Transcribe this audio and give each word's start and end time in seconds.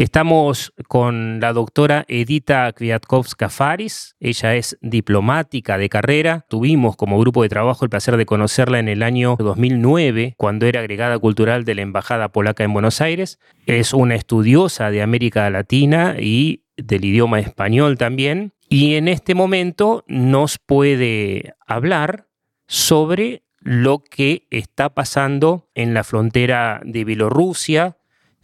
Estamos 0.00 0.72
con 0.88 1.40
la 1.40 1.52
doctora 1.52 2.06
Edita 2.08 2.72
Kwiatkowska 2.72 3.50
Faris. 3.50 4.16
Ella 4.18 4.56
es 4.56 4.78
diplomática 4.80 5.76
de 5.76 5.90
carrera. 5.90 6.46
Tuvimos 6.48 6.96
como 6.96 7.18
grupo 7.18 7.42
de 7.42 7.50
trabajo 7.50 7.84
el 7.84 7.90
placer 7.90 8.16
de 8.16 8.24
conocerla 8.24 8.78
en 8.78 8.88
el 8.88 9.02
año 9.02 9.36
2009, 9.38 10.36
cuando 10.38 10.64
era 10.64 10.80
agregada 10.80 11.18
cultural 11.18 11.66
de 11.66 11.74
la 11.74 11.82
Embajada 11.82 12.30
Polaca 12.30 12.64
en 12.64 12.72
Buenos 12.72 13.02
Aires. 13.02 13.40
Es 13.66 13.92
una 13.92 14.14
estudiosa 14.14 14.90
de 14.90 15.02
América 15.02 15.50
Latina 15.50 16.16
y 16.18 16.64
del 16.78 17.04
idioma 17.04 17.38
español 17.38 17.98
también. 17.98 18.54
Y 18.70 18.94
en 18.94 19.06
este 19.06 19.34
momento 19.34 20.06
nos 20.08 20.56
puede 20.56 21.52
hablar 21.66 22.26
sobre 22.66 23.42
lo 23.58 24.02
que 24.02 24.46
está 24.48 24.94
pasando 24.94 25.68
en 25.74 25.92
la 25.92 26.04
frontera 26.04 26.80
de 26.86 27.04
Bielorrusia 27.04 27.98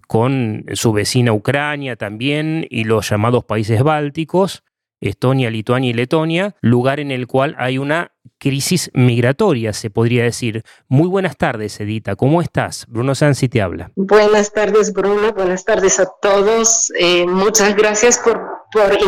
con 0.07 0.64
su 0.75 0.93
vecina 0.93 1.32
Ucrania 1.32 1.96
también 1.96 2.66
y 2.70 2.84
los 2.84 3.11
llamados 3.11 3.45
países 3.45 3.83
bálticos, 3.83 4.62
Estonia, 5.01 5.51
Lituania 5.51 5.91
y 5.91 5.95
Letonia, 5.95 6.56
lugar 6.60 7.01
en 7.01 7.10
el 7.10 7.27
cual 7.27 7.55
hay 7.59 7.78
una 7.78 8.12
crisis 8.38 8.91
migratoria, 8.95 9.73
se 9.73 9.91
podría 9.91 10.24
decir. 10.24 10.62
Muy 10.88 11.09
buenas 11.09 11.37
tardes, 11.37 11.78
Edita. 11.80 12.16
¿Cómo 12.16 12.41
estás? 12.42 12.87
Bruno 12.88 13.14
Sansi 13.14 13.48
te 13.48 13.61
habla. 13.61 13.91
Buenas 13.97 14.52
tardes, 14.52 14.92
Bruno. 14.92 15.33
Buenas 15.33 15.64
tardes 15.64 16.00
a 16.00 16.06
todos. 16.20 16.91
Eh, 16.98 17.27
muchas 17.27 17.77
gracias 17.77 18.19
por, 18.19 18.38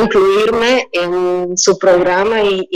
incluirme 0.01 0.89
en 0.93 1.57
su 1.57 1.79
programa 1.79 2.43
y, 2.43 2.69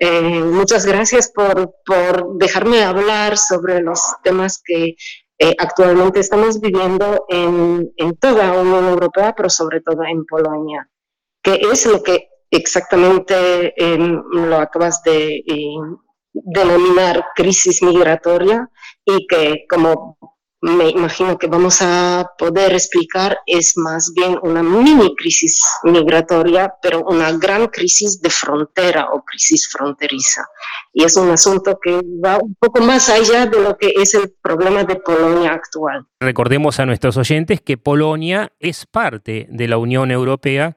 eh, 0.00 0.20
muchas 0.20 0.86
gracias 0.86 1.30
por, 1.34 1.74
por 1.84 2.38
dejarme 2.38 2.82
hablar 2.82 3.36
sobre 3.36 3.82
los 3.82 4.00
temas 4.22 4.62
que 4.64 4.94
eh, 5.38 5.54
actualmente 5.58 6.20
estamos 6.20 6.60
viviendo 6.60 7.24
en, 7.28 7.92
en 7.96 8.16
toda 8.16 8.48
la 8.48 8.60
Unión 8.60 8.86
Europea, 8.88 9.34
pero 9.36 9.48
sobre 9.48 9.80
todo 9.80 10.02
en 10.04 10.24
Polonia, 10.26 10.88
que 11.42 11.60
es 11.70 11.86
lo 11.86 12.02
que 12.02 12.28
exactamente 12.50 13.72
em, 13.76 14.22
lo 14.30 14.56
acabas 14.56 15.02
de 15.02 15.36
eh, 15.36 15.76
denominar 16.32 17.24
crisis 17.34 17.82
migratoria 17.82 18.68
y 19.04 19.26
que 19.26 19.64
como 19.68 20.18
me 20.60 20.90
imagino 20.90 21.38
que 21.38 21.46
vamos 21.46 21.78
a 21.80 22.32
poder 22.36 22.72
explicar 22.72 23.38
es 23.46 23.76
más 23.76 24.12
bien 24.14 24.38
una 24.42 24.62
mini 24.62 25.14
crisis 25.16 25.62
migratoria, 25.84 26.74
pero 26.82 27.04
una 27.04 27.30
gran 27.32 27.68
crisis 27.68 28.20
de 28.20 28.30
frontera 28.30 29.08
o 29.12 29.22
crisis 29.22 29.68
fronteriza. 29.70 30.46
Y 30.92 31.04
es 31.04 31.16
un 31.16 31.30
asunto 31.30 31.78
que 31.80 32.00
va 32.24 32.38
un 32.38 32.56
poco 32.58 32.82
más 32.82 33.08
allá 33.08 33.46
de 33.46 33.60
lo 33.60 33.76
que 33.76 33.92
es 33.96 34.14
el 34.14 34.32
problema 34.42 34.84
de 34.84 34.96
Polonia 34.96 35.52
actual. 35.52 36.06
Recordemos 36.20 36.80
a 36.80 36.86
nuestros 36.86 37.16
oyentes 37.16 37.60
que 37.60 37.76
Polonia 37.76 38.52
es 38.58 38.86
parte 38.86 39.46
de 39.50 39.68
la 39.68 39.78
Unión 39.78 40.10
Europea 40.10 40.76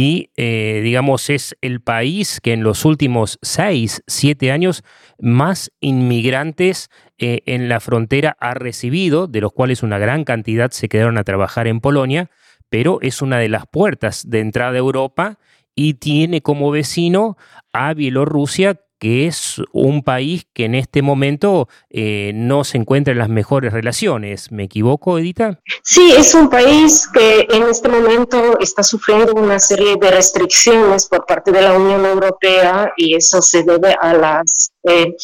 y, 0.00 0.30
eh, 0.36 0.80
digamos, 0.84 1.28
es 1.28 1.56
el 1.60 1.80
país 1.80 2.40
que 2.40 2.52
en 2.52 2.62
los 2.62 2.84
últimos 2.84 3.36
seis, 3.42 4.04
siete 4.06 4.52
años 4.52 4.84
más 5.18 5.72
inmigrantes 5.80 6.88
eh, 7.18 7.40
en 7.46 7.68
la 7.68 7.80
frontera 7.80 8.36
ha 8.38 8.54
recibido, 8.54 9.26
de 9.26 9.40
los 9.40 9.52
cuales 9.52 9.82
una 9.82 9.98
gran 9.98 10.22
cantidad 10.22 10.70
se 10.70 10.88
quedaron 10.88 11.18
a 11.18 11.24
trabajar 11.24 11.66
en 11.66 11.80
Polonia, 11.80 12.30
pero 12.68 13.00
es 13.02 13.22
una 13.22 13.38
de 13.38 13.48
las 13.48 13.66
puertas 13.66 14.30
de 14.30 14.38
entrada 14.38 14.74
a 14.74 14.78
Europa 14.78 15.40
y 15.74 15.94
tiene 15.94 16.42
como 16.42 16.70
vecino 16.70 17.36
a 17.72 17.92
Bielorrusia, 17.92 18.80
que 18.98 19.26
es 19.26 19.60
un 19.72 20.02
país 20.02 20.46
que 20.52 20.64
en 20.64 20.74
este 20.74 21.02
momento 21.02 21.68
eh, 21.90 22.32
no 22.34 22.64
se 22.64 22.78
encuentra 22.78 23.12
en 23.12 23.18
las 23.18 23.28
mejores 23.28 23.72
relaciones. 23.72 24.50
¿Me 24.50 24.64
equivoco, 24.64 25.18
Edita? 25.18 25.60
Sí, 25.82 26.12
es 26.16 26.34
un 26.34 26.50
país 26.50 27.08
que 27.12 27.46
en 27.50 27.64
este 27.64 27.88
momento 27.88 28.58
está 28.58 28.82
sufriendo 28.82 29.34
una 29.34 29.58
serie 29.58 29.96
de 29.96 30.10
restricciones 30.10 31.06
por 31.06 31.24
parte 31.26 31.52
de 31.52 31.62
la 31.62 31.72
Unión 31.72 32.04
Europea 32.04 32.92
y 32.96 33.14
eso 33.14 33.40
se 33.42 33.62
debe 33.62 33.94
a 34.00 34.14
las... 34.14 34.72
Eh, 34.84 35.14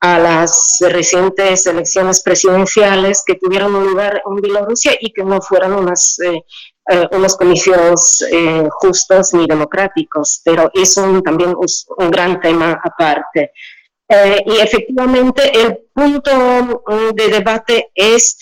a 0.00 0.18
las 0.18 0.76
recientes 0.82 1.66
elecciones 1.66 2.22
presidenciales 2.22 3.22
que 3.26 3.36
tuvieron 3.36 3.72
lugar 3.72 4.20
en 4.26 4.36
Bielorrusia 4.36 4.92
y 5.00 5.10
que 5.14 5.24
no 5.24 5.40
fueron 5.40 5.72
unas 5.72 6.18
eh, 6.18 6.42
eh, 6.86 7.08
unos 7.12 7.36
comicios 7.36 8.22
eh, 8.30 8.68
justos 8.70 9.32
ni 9.32 9.46
democráticos, 9.46 10.42
pero 10.44 10.70
es 10.74 10.96
un, 10.98 11.22
también 11.22 11.54
un, 11.56 12.10
gran 12.10 12.40
tema 12.40 12.78
aparte. 12.84 13.52
Eh, 14.06 14.42
y 14.44 14.60
efectivamente 14.60 15.50
el 15.58 15.78
punto 15.94 16.30
mm, 16.86 17.14
de 17.14 17.28
debate 17.28 17.90
es 17.94 18.36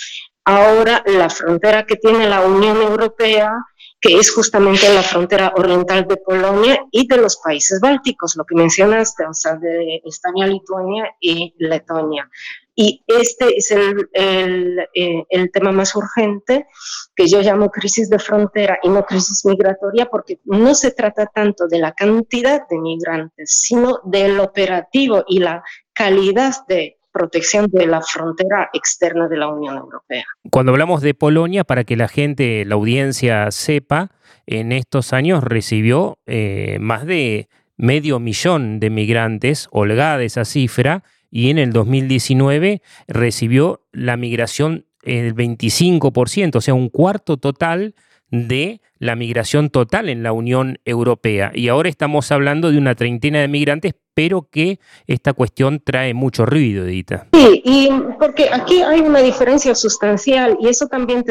ahora 0.44 1.04
la 1.06 1.31
frontera 1.31 1.86
que 1.86 1.94
tiene 1.94 2.28
la 2.28 2.41
Unión 2.41 2.82
Europea, 2.82 3.52
que 4.00 4.16
es 4.16 4.32
justamente 4.32 4.92
la 4.92 5.02
frontera 5.02 5.52
oriental 5.54 6.08
de 6.08 6.16
Polonia 6.16 6.84
y 6.91 7.06
de 7.06 7.19
los 7.19 7.36
países 7.36 7.78
bálticos, 7.81 8.34
lo 8.34 8.44
que 8.44 8.56
mencionaste, 8.56 9.25
o 9.25 9.32
sea, 9.32 9.54
de 9.54 10.02
Estonia, 10.04 10.48
Lituania 10.48 11.14
y 11.20 11.54
Letonia. 11.58 12.28
Y 12.75 13.05
este 13.06 13.56
es 13.56 13.71
el, 13.71 14.09
el, 14.15 14.78
eh, 14.94 15.25
el, 15.28 15.50
tema 15.50 15.72
más 15.72 15.94
urgente 15.94 16.66
que 17.15 17.28
yo 17.28 17.43
llamo 17.43 17.71
crisis 17.71 18.09
de 18.09 18.19
frontera 18.19 18.78
y 18.83 18.88
no 18.88 19.05
crisis 19.05 19.44
migratoria, 19.44 20.06
porque 20.06 20.41
no 20.44 20.75
se 20.75 20.91
trata 20.91 21.27
tanto 21.27 21.69
de 21.69 21.78
la 21.78 21.93
cantidad 21.93 22.66
de 22.69 22.78
migrantes, 22.78 23.61
sino 23.61 24.00
del 24.05 24.41
operativo 24.41 25.25
y 25.28 25.41
la 25.41 25.62
calidad 25.93 26.55
de 26.66 26.97
protección 27.12 27.66
de 27.71 27.87
la 27.87 28.00
frontera 28.00 28.71
externa 28.72 29.28
de 29.28 29.37
la 29.37 29.49
Unión 29.49 29.77
Europea. 29.77 30.25
Cuando 30.50 30.72
hablamos 30.72 31.03
de 31.03 31.12
Polonia, 31.12 31.65
para 31.65 31.84
que 31.84 31.97
la 31.97 32.09
gente, 32.09 32.65
la 32.65 32.75
audiencia 32.75 33.50
sepa, 33.50 34.11
en 34.47 34.72
estos 34.72 35.12
años 35.12 35.44
recibió 35.44 36.19
eh, 36.27 36.78
más 36.81 37.06
de 37.06 37.49
medio 37.77 38.19
millón 38.19 38.81
de 38.81 38.91
migrantes, 38.91 39.69
holgada 39.71 40.22
esa 40.22 40.44
cifra, 40.44 41.05
y 41.32 41.50
en 41.50 41.59
el 41.59 41.72
2019 41.72 42.82
recibió 43.09 43.81
la 43.91 44.16
migración 44.16 44.87
el 45.03 45.34
25%, 45.34 46.54
o 46.56 46.60
sea, 46.60 46.75
un 46.75 46.91
cuarto 46.91 47.38
total 47.38 47.94
de 48.31 48.81
la 48.98 49.16
migración 49.16 49.69
total 49.70 50.09
en 50.09 50.22
la 50.22 50.32
Unión 50.32 50.78
Europea. 50.84 51.50
Y 51.54 51.69
ahora 51.69 51.88
estamos 51.88 52.31
hablando 52.31 52.70
de 52.70 52.78
una 52.78 52.94
treintena 52.94 53.41
de 53.41 53.48
migrantes, 53.48 53.94
pero 54.15 54.48
que 54.50 54.78
esta 55.06 55.32
cuestión 55.32 55.82
trae 55.84 56.15
mucho 56.15 56.47
ruido, 56.47 56.84
Edita. 56.87 57.26
Sí, 57.32 57.62
y 57.64 57.91
porque 58.20 58.49
aquí 58.53 58.81
hay 58.82 59.00
una 59.00 59.19
diferencia 59.20 59.75
sustancial 59.75 60.56
y 60.60 60.69
eso 60.69 60.87
también 60.87 61.25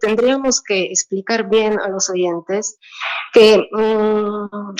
tendríamos 0.00 0.62
que 0.62 0.84
explicar 0.84 1.48
bien 1.48 1.80
a 1.80 1.88
los 1.88 2.08
oyentes, 2.08 2.78
que 3.32 3.66
mm, 3.72 4.76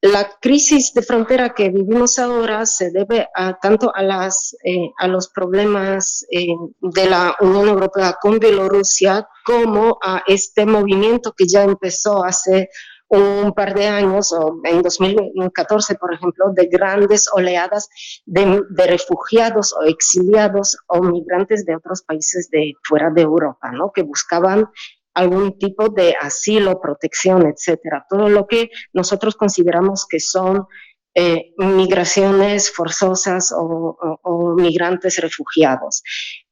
la 0.00 0.30
crisis 0.40 0.92
de 0.94 1.02
frontera 1.02 1.54
que 1.54 1.70
vivimos 1.70 2.18
ahora 2.18 2.64
se 2.66 2.90
debe 2.90 3.28
a, 3.34 3.58
tanto 3.58 3.92
a, 3.94 4.02
las, 4.02 4.56
eh, 4.64 4.90
los 5.08 5.28
problemas 5.28 6.24
eh, 6.30 6.46
de 6.80 7.06
la 7.06 7.34
Unión 7.40 7.68
Europea 7.68 8.16
con 8.20 8.38
Bielorrusia 8.38 9.28
como 9.44 9.98
a 10.02 10.22
este 10.26 10.66
movimiento 10.66 11.34
que 11.36 11.48
ya 11.48 11.64
empezó 11.64 12.24
hace 12.24 12.68
un 13.08 13.54
par 13.54 13.74
de 13.74 13.86
años, 13.86 14.32
o 14.32 14.60
en 14.64 14.82
2014, 14.82 15.94
por 15.94 16.12
ejemplo, 16.12 16.52
de 16.52 16.66
grandes 16.66 17.26
oleadas 17.32 17.88
de, 18.26 18.60
de, 18.68 18.86
refugiados 18.86 19.72
o 19.72 19.84
exiliados 19.84 20.76
o 20.88 21.02
migrantes 21.02 21.64
de 21.64 21.74
otros 21.74 22.02
países 22.02 22.50
de 22.50 22.74
fuera 22.84 23.10
de 23.10 23.22
Europa, 23.22 23.72
¿no? 23.72 23.92
que 23.92 24.02
buscaban 24.02 24.68
algún 25.18 25.58
tipo 25.58 25.88
de 25.88 26.14
asilo, 26.20 26.80
protección, 26.80 27.46
etcétera. 27.46 28.06
Todo 28.08 28.28
lo 28.28 28.46
que 28.46 28.70
nosotros 28.92 29.34
consideramos 29.34 30.06
que 30.08 30.20
son 30.20 30.66
eh, 31.14 31.54
migraciones 31.56 32.70
forzosas 32.70 33.52
o, 33.52 34.54
migrantes 34.56 35.16
refugiados. 35.16 36.02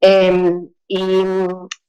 Em, 0.01 0.69
y 0.89 1.23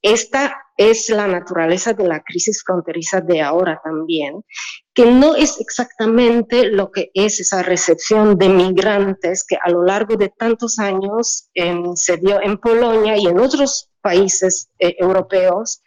esta 0.04 0.56
es 0.78 1.10
la 1.10 1.28
naturaleza 1.28 1.94
de 1.94 2.08
la 2.08 2.22
crisis 2.22 2.62
fronteriza 2.64 3.22
de 3.22 3.42
ahora 3.42 3.82
también, 3.84 4.44
que 4.94 5.06
no 5.06 5.36
es 5.36 5.60
exactamente 5.60 6.68
lo 6.68 6.92
que 6.92 7.10
es 7.16 7.40
esa 7.40 7.64
recepción 7.64 8.38
de 8.38 8.50
migrantes 8.50 9.44
que 9.48 9.58
a 9.60 9.72
lo 9.72 9.84
largo 9.84 10.16
de 10.16 10.30
tantos 10.30 10.78
años 10.78 11.50
em, 11.56 11.96
se 11.96 12.18
dio 12.18 12.40
en 12.40 12.58
Polonia 12.60 13.18
y 13.18 13.26
en 13.26 13.40
otros 13.40 13.90
países 14.02 14.70
eh, 14.80 14.96
europeos 15.00 15.82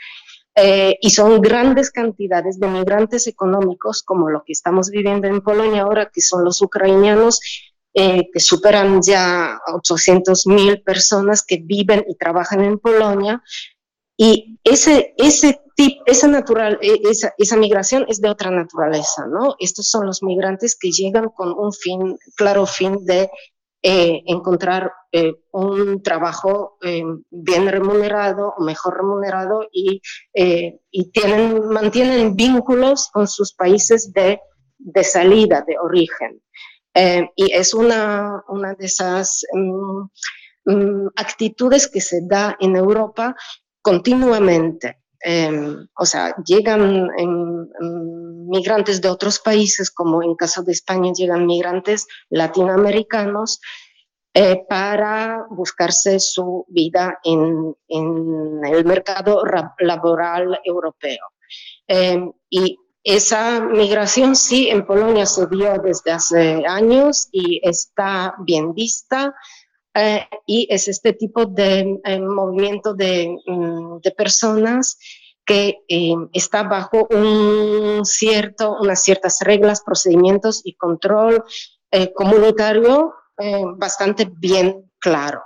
eh, 0.55 0.99
y 1.01 1.11
son 1.11 1.41
grandes 1.41 1.91
cantidades 1.91 2.59
de 2.59 2.69
migrantes 2.69 3.27
económicos 3.27 4.03
como 4.03 4.31
lo 4.31 4.43
que 4.45 4.53
estamos 4.53 4.91
viviendo 4.91 5.29
en 5.29 5.41
Polonia 5.41 5.83
ahora, 5.83 6.11
que 6.13 6.21
son 6.21 6.45
los 6.45 6.61
ucranianos, 6.61 7.41
eh, 7.95 8.29
que 8.33 8.41
superan 8.41 9.01
ya 9.03 9.61
800 9.73 10.47
mil 10.47 10.83
personas 10.83 11.45
que 11.45 11.59
viven 11.63 12.05
y 12.09 12.17
trabajan 12.17 12.63
en 12.63 12.79
Polonia. 12.79 13.43
Y 14.17 14.61
ese, 14.65 15.15
ese 15.17 15.61
tip, 15.75 15.99
esa, 16.07 16.29
natural, 16.29 16.79
e, 16.83 17.01
esa, 17.09 17.33
esa 17.39 17.57
migración 17.57 18.05
es 18.09 18.21
de 18.21 18.29
otra 18.29 18.51
naturaleza, 18.51 19.27
¿no? 19.27 19.57
Estos 19.59 19.89
son 19.89 20.07
los 20.07 20.23
migrantes 20.23 20.77
que 20.79 20.91
llegan 20.91 21.31
con 21.31 21.53
un 21.53 21.73
fin, 21.73 22.19
claro 22.37 22.67
fin 22.67 23.05
de 23.05 23.31
eh, 23.83 24.23
encontrar 24.27 24.93
eh, 25.11 25.33
un 25.53 26.03
trabajo 26.03 26.77
eh, 26.83 27.03
bien 27.31 27.67
remunerado 27.67 28.53
o 28.55 28.63
mejor 28.63 28.99
remunerado 28.99 29.67
y, 29.73 30.03
y, 30.35 31.11
tienen, 31.13 31.67
mantienen 31.67 32.37
vínculos 32.37 33.09
con 33.11 33.27
sus 33.27 33.55
países 33.55 34.13
de, 34.13 34.39
de 34.77 35.03
salida, 35.03 35.65
de 35.67 35.79
origen. 35.79 36.43
y 37.37 37.53
es 37.55 37.73
una, 37.73 38.45
una 38.49 38.75
de 38.75 38.85
esas 38.85 39.47
mm, 39.55 40.03
mm, 40.67 41.09
actitudes 41.17 41.89
que 41.89 42.03
se 42.03 42.21
da 42.23 42.59
en 42.61 42.77
Europa 42.77 43.35
continuamente. 43.81 45.00
Em, 45.23 45.87
o 45.99 46.07
sea, 46.07 46.35
llegan 46.47 47.09
migrantes 48.49 49.01
de 49.01 49.09
otros 49.09 49.39
países, 49.39 49.91
como 49.91 50.23
en 50.23 50.35
caso 50.35 50.63
de 50.63 50.73
España 50.73 51.13
llegan 51.13 51.47
migrantes 51.47 52.07
latinoamericanos, 52.31 53.61
eh, 54.33 54.65
para 54.69 55.45
buscarse 55.51 56.21
su 56.21 56.65
vida 56.69 57.19
en, 57.25 57.75
el 57.89 58.85
mercado 58.85 59.43
laboral 59.81 60.61
europeo. 60.65 61.27
Em, 61.89 62.33
y 62.49 62.79
esa 63.03 63.61
migración 63.61 64.37
sí 64.37 64.69
en 64.69 64.87
Polonia 64.87 65.27
se 65.27 65.47
dio 65.49 65.77
desde 65.83 66.13
hace 66.13 66.65
años 66.67 67.29
y 67.33 67.61
está 67.69 68.35
bien 68.39 68.73
vista. 68.73 69.35
Eh, 69.95 70.25
y 70.47 70.69
es 70.71 70.87
este 70.87 71.15
tipo 71.15 71.47
de 71.47 72.01
eh, 72.05 72.21
movimiento 72.21 72.95
de, 72.95 73.37
mm, 73.45 73.99
de, 74.01 74.11
personas 74.13 74.99
que 75.45 75.81
eh, 75.89 76.15
está 76.33 76.63
bajo 76.63 77.09
un 77.11 78.05
cierto, 78.05 78.77
unas 78.81 79.03
ciertas 79.03 79.39
reglas, 79.41 79.83
procedimientos 79.85 80.61
y 80.65 80.75
control 80.75 81.45
comunitario 82.15 83.15
bastante 83.79 84.31
bien 84.31 84.93
claro. 85.01 85.43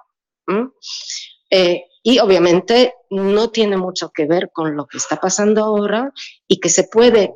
y 2.02 2.18
obviamente 2.18 2.92
no 3.08 3.48
tiene 3.48 3.78
mucho 3.78 4.10
que 4.10 4.26
ver 4.26 4.50
con 4.52 4.76
lo 4.76 4.86
que 4.86 4.98
está 4.98 5.16
pasando 5.16 5.64
ahora 5.64 6.12
y 6.46 6.60
que 6.60 6.68
se 6.68 6.84
puede 6.84 7.32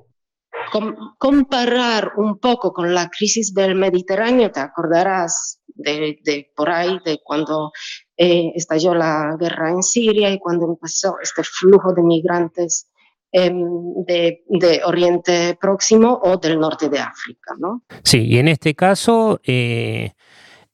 comparar 1.19 2.13
un 2.17 2.39
poco 2.39 2.75
con 2.75 2.93
la 2.93 3.09
crisis 3.09 3.55
del 3.55 3.77
Mediterráneo, 3.77 4.51
te 4.51 4.61
acordarás 4.61 5.59
de, 5.79 6.51
por 6.55 6.71
ahí, 6.71 6.99
de 7.05 7.21
cuando 7.23 7.73
eh, 8.17 8.53
estalló 8.55 8.95
la 8.95 9.37
guerra 9.39 9.71
en 9.71 9.83
Siria 9.83 10.31
y 10.31 10.39
cuando 10.39 10.67
empezó 10.67 11.17
este 11.23 11.43
flujo 11.45 11.95
de 11.95 12.03
migrantes 12.03 12.91
em, 13.31 13.65
de, 14.07 14.43
Oriente 14.85 15.57
Próximo 15.61 16.21
o 16.23 16.37
del 16.37 16.59
norte 16.59 16.89
de 16.89 16.99
África. 16.99 17.55
¿no? 17.59 17.83
Sí, 18.03 18.27
y 18.27 18.39
en 18.39 18.49
este 18.49 18.75
caso, 18.75 19.41
eh, 19.45 20.13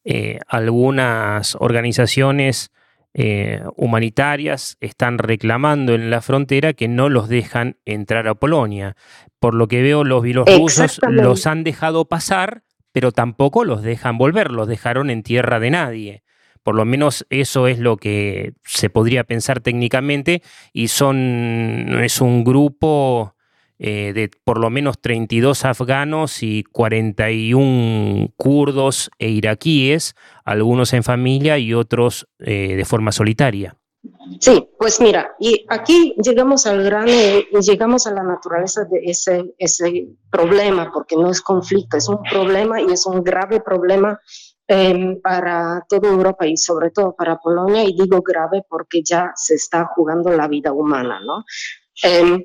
eh, 0.05 0.39
algunas 0.49 1.57
organizaciones 1.57 2.71
humanitarias 3.77 4.77
están 4.81 5.19
reclamando 5.19 5.95
en 5.95 6.11
la 6.11 6.21
frontera 6.21 6.73
que 6.73 6.89
no 6.89 7.09
los 7.09 7.29
dejan 7.29 7.79
entrar 7.85 8.27
a 8.27 8.35
Polonia. 8.35 8.97
Por 9.39 9.55
lo 9.55 9.69
que 9.69 9.83
veo, 9.83 10.03
los 10.03 10.21
bielorrusos 10.21 11.01
los 11.07 11.47
han 11.47 11.63
dejado 11.63 12.07
pasar, 12.07 12.65
pero 12.95 13.11
tampoco 13.11 13.65
los 13.65 13.83
dejan 13.83 14.19
volver, 14.19 14.53
los 14.53 14.69
dejaron 14.69 15.11
en 15.11 15.25
tierra 15.25 15.59
de 15.59 15.71
nadie. 15.71 16.23
Por 16.63 16.77
lo 16.77 16.85
menos 16.85 17.27
eso 17.29 17.67
es 17.67 17.81
lo 17.81 17.97
que 17.97 18.53
se 18.63 18.89
podría 18.89 19.25
pensar 19.25 19.61
técnicamente 19.61 20.43
y 20.73 20.87
son, 20.87 21.99
es 22.05 22.21
un 22.21 22.45
grupo 22.45 23.35
eh, 23.81 24.13
de 24.15 24.31
por 24.45 24.61
lo 24.61 24.71
menos 24.71 25.01
32 25.01 25.65
afganos 25.65 26.45
y 26.45 26.63
41 26.63 28.33
kurdos 28.37 29.11
e 29.19 29.29
iraquíes, 29.29 30.15
algunos 30.45 30.93
en 30.93 31.03
familia 31.03 31.59
y 31.59 31.75
otros 31.75 32.29
eh, 32.39 32.77
de 32.77 32.85
forma 32.85 33.11
solitaria. 33.11 33.77
Sí, 34.41 34.69
pues 34.79 35.01
mira, 35.01 35.35
y 35.39 35.65
aquí 35.69 36.15
llegamos 36.23 36.67
al 36.67 36.83
gran, 36.83 37.09
y 37.09 37.61
llegamos 37.61 38.07
a 38.07 38.13
la 38.13 38.23
naturaleza 38.23 38.85
de 38.85 39.01
ese, 39.05 39.55
ese 39.59 40.09
problema, 40.31 40.91
porque 40.93 41.17
no 41.17 41.31
es 41.31 41.41
conflicto, 41.41 41.97
es 41.97 42.09
un 42.09 42.23
problema 42.23 42.81
y 42.81 42.93
es 42.93 43.07
un 43.07 43.23
grave 43.23 43.61
problema 43.61 44.21
em, 44.67 45.21
para 45.21 45.85
toda 45.89 46.09
Europa 46.09 46.47
y 46.47 46.57
sobre 46.57 46.91
todo 46.91 47.15
para 47.15 47.39
Polonia, 47.39 47.85
y 47.85 47.95
digo 47.95 48.23
grave 48.23 48.65
porque 48.69 49.03
ya 49.03 49.33
se 49.35 49.55
está 49.55 49.87
jugando 49.95 50.31
la 50.31 50.49
vida 50.49 50.73
humana, 50.73 51.21
¿no? 51.21 51.45
Em, 52.03 52.45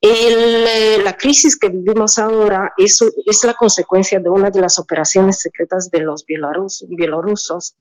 el, 0.00 1.02
la 1.04 1.16
crisis 1.16 1.58
que 1.58 1.68
vivimos 1.68 2.18
ahora 2.18 2.72
es, 2.76 3.02
es, 3.26 3.44
la 3.44 3.54
consecuencia 3.54 4.20
de 4.20 4.30
una 4.30 4.50
de 4.50 4.60
las 4.60 4.78
operaciones 4.78 5.40
secretas 5.40 5.90
de 5.90 6.00
los 6.00 6.24
bielorrusos, 6.24 7.74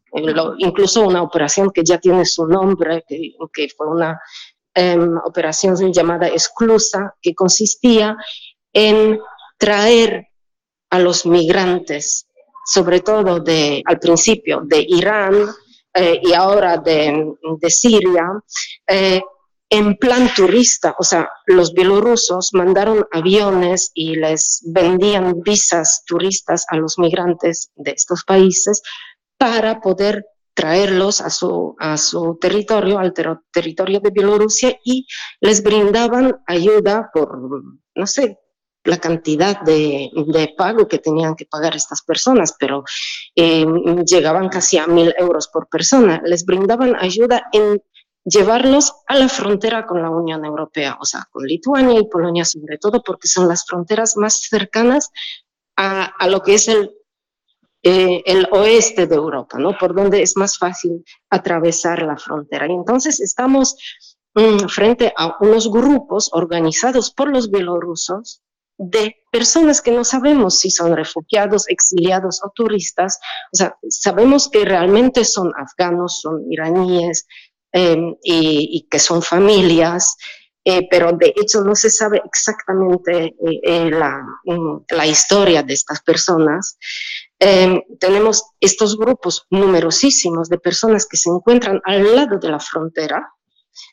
incluso 0.57 1.05
una 1.05 1.21
operación 1.21 1.69
que 1.69 1.83
ya 1.83 1.99
tiene 1.99 2.25
su 2.25 2.47
nombre, 2.47 3.03
que, 3.07 3.33
que 3.53 3.69
fue 3.69 3.87
una 3.87 4.19
em, 4.73 5.17
operación 5.25 5.75
llamada 5.93 6.27
Exclusa, 6.27 7.15
que 7.21 7.35
consistía 7.35 8.17
en 8.73 9.19
traer 9.57 10.27
a 10.89 10.99
los 10.99 11.25
migrantes, 11.25 12.27
sobre 12.65 13.01
todo 13.01 13.39
de, 13.39 13.83
al 13.85 13.99
principio 13.99 14.61
de 14.63 14.85
Irán 14.87 15.35
eh, 15.93 16.19
y 16.23 16.33
ahora 16.33 16.77
de, 16.77 17.33
de 17.59 17.69
Siria, 17.69 18.27
eh, 18.87 19.21
en 19.69 19.97
plan 19.97 20.29
turista, 20.33 20.95
o 20.97 21.03
sea, 21.03 21.29
los 21.45 21.73
bielorrusos 21.73 22.53
mandaron 22.53 23.05
aviones 23.11 23.91
y 23.93 24.15
les 24.15 24.61
vendían 24.65 25.41
visas 25.41 26.03
turistas 26.05 26.65
a 26.69 26.77
los 26.77 26.97
migrantes 26.97 27.71
de 27.75 27.91
estos 27.91 28.23
países 28.23 28.81
para 29.37 29.81
poder 29.81 30.25
traerlos 30.53 31.21
a 31.21 31.29
su, 31.29 31.75
a 31.79 31.97
su 31.97 32.37
territorio, 32.41 32.97
al 32.97 33.13
territorio 33.51 33.99
de 33.99 34.09
Bielorrusia, 34.09 34.75
y 34.83 35.05
les 35.39 35.61
brindaban 35.61 36.41
ayuda 36.47 37.11
por, 37.13 37.37
no 37.93 38.07
sé, 38.07 38.39
la 38.83 38.97
cantidad 38.97 39.61
de, 39.61 40.09
pago 40.57 40.87
que 40.87 40.97
tenían 40.97 41.35
que 41.35 41.45
pagar 41.45 41.75
estas 41.75 42.01
personas, 42.01 42.55
pero 42.57 42.83
eh, 43.35 43.65
llegaban 44.09 44.49
casi 44.49 44.77
a 44.77 44.87
mil 44.87 45.13
euros 45.17 45.49
por 45.49 45.67
persona. 45.67 46.21
Les 46.25 46.45
brindaban 46.45 46.95
ayuda 46.95 47.43
en 47.51 47.81
llevarlos 48.27 48.94
a 49.07 49.15
la 49.15 49.29
frontera 49.29 49.85
con 49.85 50.01
la 50.01 50.09
Unión 50.09 50.44
Europea, 50.44 50.97
o 51.00 51.06
sea, 51.06 51.27
con 51.31 51.45
Lituania 51.45 52.00
y 52.00 52.09
Polonia 52.09 52.44
sobre 52.44 52.77
todo, 52.77 53.01
porque 53.01 53.27
son 53.27 53.47
las 53.47 53.65
fronteras 53.65 54.18
más 54.18 54.41
cercanas 54.41 55.12
a, 55.77 56.27
lo 56.27 56.41
que 56.41 56.56
es 56.56 56.68
el, 56.68 56.91
eh, 57.83 58.24
el 58.25 58.47
oeste 58.51 59.07
de 59.07 59.15
Europa, 59.15 59.57
¿no? 59.59 59.77
Por 59.77 59.95
donde 59.95 60.21
es 60.24 60.35
más 60.35 60.57
fácil 60.57 61.06
atravesar 61.29 62.01
la 62.01 62.18
frontera. 62.18 62.68
Y 62.68 62.74
entonces 62.74 63.21
estamos 63.21 63.77
mm, 64.33 64.68
frente 64.68 65.13
a 65.15 65.38
unos 65.39 65.71
grupos 65.71 66.29
organizados 66.33 67.12
por 67.12 67.29
los 67.29 67.50
bielorrusos 67.50 68.41
de 68.77 69.15
personas 69.31 69.81
que 69.81 69.91
no 69.91 70.03
sabemos 70.03 70.60
si 70.60 70.69
son 70.69 70.96
refugiados, 70.96 71.67
exiliados 71.67 72.41
o 72.43 72.51
turistas. 72.53 73.19
O 73.53 73.55
sea, 73.55 73.77
sabemos 73.89 74.50
que 74.50 74.65
realmente 74.65 75.25
son 75.25 75.51
afganos, 75.57 76.19
son 76.22 76.51
iraníes, 76.51 77.25
Em, 77.79 78.15
y, 78.24 78.88
que 78.89 78.98
son 78.98 79.22
familias, 79.22 80.15
eh, 80.65 80.88
pero 80.89 81.12
de 81.12 81.31
hecho 81.39 81.62
no 81.62 81.75
se 81.75 81.91
sabe 81.91 82.24
exactamente 82.25 83.25
eh, 83.25 83.60
eh, 83.62 83.91
la, 83.91 84.19
mm, 84.46 84.86
la, 84.89 85.05
historia 85.05 85.62
de 85.62 85.74
estas 85.75 86.01
personas. 86.01 86.79
Em, 87.38 87.79
tenemos 88.00 88.43
estos 88.60 88.98
grupos 88.98 89.46
numerosísimos 89.51 90.50
de 90.50 90.57
personas 90.57 91.05
que 91.05 91.17
se 91.17 91.29
encuentran 91.29 91.79
al 91.86 92.15
lado 92.15 92.39
de 92.39 92.50
la 92.50 92.60
frontera, 92.60 93.31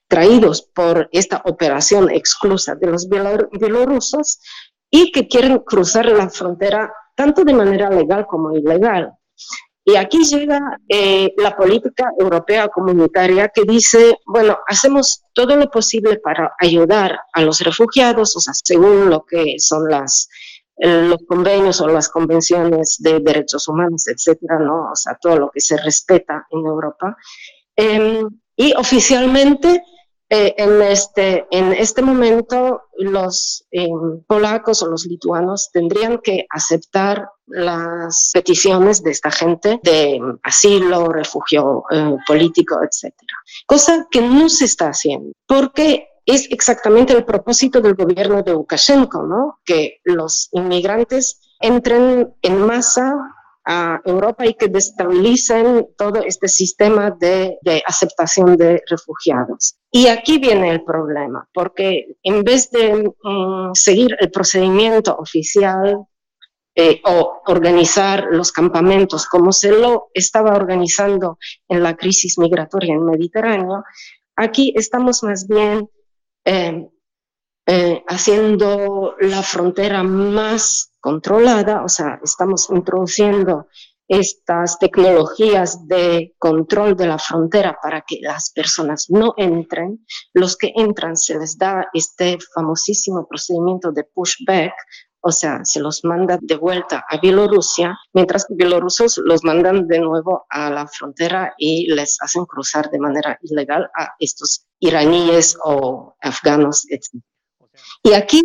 traídos 0.08 0.62
por 0.62 1.10
esta 1.12 1.42
operación 1.44 2.10
exclusa 2.10 2.76
de 2.76 2.86
los 2.86 3.06
bielorrusos 3.06 4.40
y 4.88 5.12
que 5.12 5.28
quieren 5.28 5.58
cruzar 5.58 6.06
la 6.06 6.30
frontera 6.30 6.90
tanto 7.14 7.44
de 7.44 7.52
manera 7.52 7.90
legal 7.90 8.24
como 8.26 8.56
ilegal. 8.56 9.12
Y 9.86 9.96
aquí 9.96 10.24
llega 10.24 10.78
eh, 10.88 11.34
la 11.36 11.54
política 11.54 12.10
europea 12.18 12.68
comunitaria 12.68 13.50
que 13.50 13.64
dice, 13.64 14.18
bueno, 14.24 14.58
hacemos 14.66 15.24
todo 15.34 15.56
lo 15.56 15.70
posible 15.70 16.18
para 16.20 16.54
ayudar 16.58 17.18
a 17.34 17.42
los 17.42 17.60
refugiados, 17.60 18.34
o 18.34 18.40
sea, 18.40 18.54
según 18.54 19.10
lo 19.10 19.26
que 19.26 19.56
son 19.58 19.90
las, 19.90 20.28
eh, 20.78 21.02
los 21.02 21.18
convenios 21.28 21.82
o 21.82 21.88
las 21.88 22.08
convenciones 22.08 22.96
de 22.98 23.20
derechos 23.20 23.68
humanos, 23.68 24.08
etcétera, 24.08 24.58
¿no? 24.58 24.90
O 24.90 24.96
sea, 24.96 25.18
todo 25.20 25.38
lo 25.38 25.50
que 25.50 25.60
se 25.60 25.76
respeta 25.76 26.46
en 26.50 26.60
Europa. 26.60 27.16
Em, 27.76 28.26
y 28.56 28.72
oficialmente 28.74 29.82
eh, 30.30 30.54
en, 30.56 30.80
este, 30.82 31.46
en 31.50 31.72
este 31.72 32.00
momento 32.00 32.82
los 32.96 33.66
eh, 33.70 33.88
polacos 34.26 34.82
o 34.82 34.86
los 34.86 35.04
lituanos 35.06 35.70
tendrían 35.72 36.18
que 36.18 36.46
aceptar 36.48 37.28
las 37.46 38.30
peticiones 38.32 39.02
de 39.02 39.10
esta 39.10 39.30
gente 39.30 39.78
de 39.82 40.18
asilo, 40.42 41.08
refugio 41.08 41.84
eh, 41.90 42.16
político, 42.26 42.80
etc. 42.82 43.14
Cosa 43.66 44.06
que 44.10 44.22
no 44.22 44.48
se 44.48 44.64
está 44.64 44.88
haciendo, 44.88 45.32
porque 45.46 46.08
es 46.26 46.50
exactamente 46.50 47.12
el 47.12 47.24
propósito 47.24 47.80
del 47.80 47.94
gobierno 47.94 48.42
de 48.42 48.52
Lukashenko, 48.52 49.22
¿no? 49.24 49.58
que 49.64 50.00
los 50.04 50.48
inmigrantes 50.52 51.40
entren 51.60 52.34
en 52.42 52.66
masa 52.66 53.14
a 53.64 54.00
Europa 54.04 54.46
y 54.46 54.54
que 54.54 54.68
destabilicen 54.68 55.88
todo 55.96 56.22
este 56.22 56.48
sistema 56.48 57.10
de, 57.10 57.58
aceptación 57.86 58.56
de 58.56 58.82
refugiados. 58.88 59.76
Y 59.90 60.08
aquí 60.08 60.38
viene 60.38 60.70
el 60.70 60.84
problema, 60.84 61.48
porque 61.52 62.16
en 62.22 62.42
vez 62.44 62.70
de 62.70 63.12
mm, 63.22 63.72
seguir 63.74 64.16
el 64.20 64.30
procedimiento 64.30 65.16
oficial 65.16 66.06
eh, 66.74 67.00
o 67.04 67.42
organizar 67.46 68.26
los 68.30 68.50
campamentos 68.52 69.26
como 69.26 69.52
se 69.52 69.70
lo 69.70 70.08
estaba 70.12 70.54
organizando 70.54 71.38
en 71.68 71.82
la 71.82 71.96
crisis 71.96 72.38
migratoria 72.38 72.94
en 72.94 73.04
Mediterráneo, 73.04 73.84
aquí 74.36 74.74
estamos 74.76 75.22
más 75.22 75.46
bien 75.46 75.88
eh, 76.44 76.88
eh, 77.66 78.02
haciendo 78.08 79.16
la 79.20 79.42
frontera 79.42 80.02
más 80.02 80.92
controlada, 81.00 81.82
o 81.84 81.88
sea, 81.88 82.20
estamos 82.22 82.68
introduciendo 82.70 83.68
estas 84.08 84.78
tecnologías 84.78 85.86
de 85.88 86.34
control 86.38 86.96
de 86.96 87.06
la 87.06 87.18
frontera 87.18 87.78
para 87.82 88.02
que 88.02 88.18
las 88.20 88.50
personas 88.50 89.06
no 89.08 89.34
entren. 89.36 90.04
Los 90.34 90.56
que 90.56 90.72
entran 90.76 91.16
se 91.16 91.38
les 91.38 91.56
da 91.56 91.88
este 91.94 92.38
famosísimo 92.54 93.26
procedimiento 93.26 93.92
de 93.92 94.04
pushback, 94.04 94.74
o 95.26 95.32
sea, 95.32 95.64
se 95.64 95.80
los 95.80 96.04
manda 96.04 96.38
de 96.40 96.56
vuelta 96.56 97.06
a 97.08 97.16
Bielorrusia, 97.16 97.98
mientras 98.12 98.44
que 98.44 98.54
bielorrusos 98.56 99.16
los 99.24 99.42
mandan 99.42 99.88
de 99.88 99.98
nuevo 99.98 100.44
a 100.50 100.68
la 100.68 100.86
frontera 100.86 101.54
y 101.56 101.90
les 101.90 102.20
hacen 102.20 102.44
cruzar 102.44 102.90
de 102.90 102.98
manera 102.98 103.38
ilegal 103.40 103.90
a 103.96 104.14
estos 104.18 104.66
iraníes 104.80 105.56
o 105.64 106.14
afganos, 106.20 106.84
etc. 106.90 107.24
Y 108.02 108.12
aquí 108.12 108.42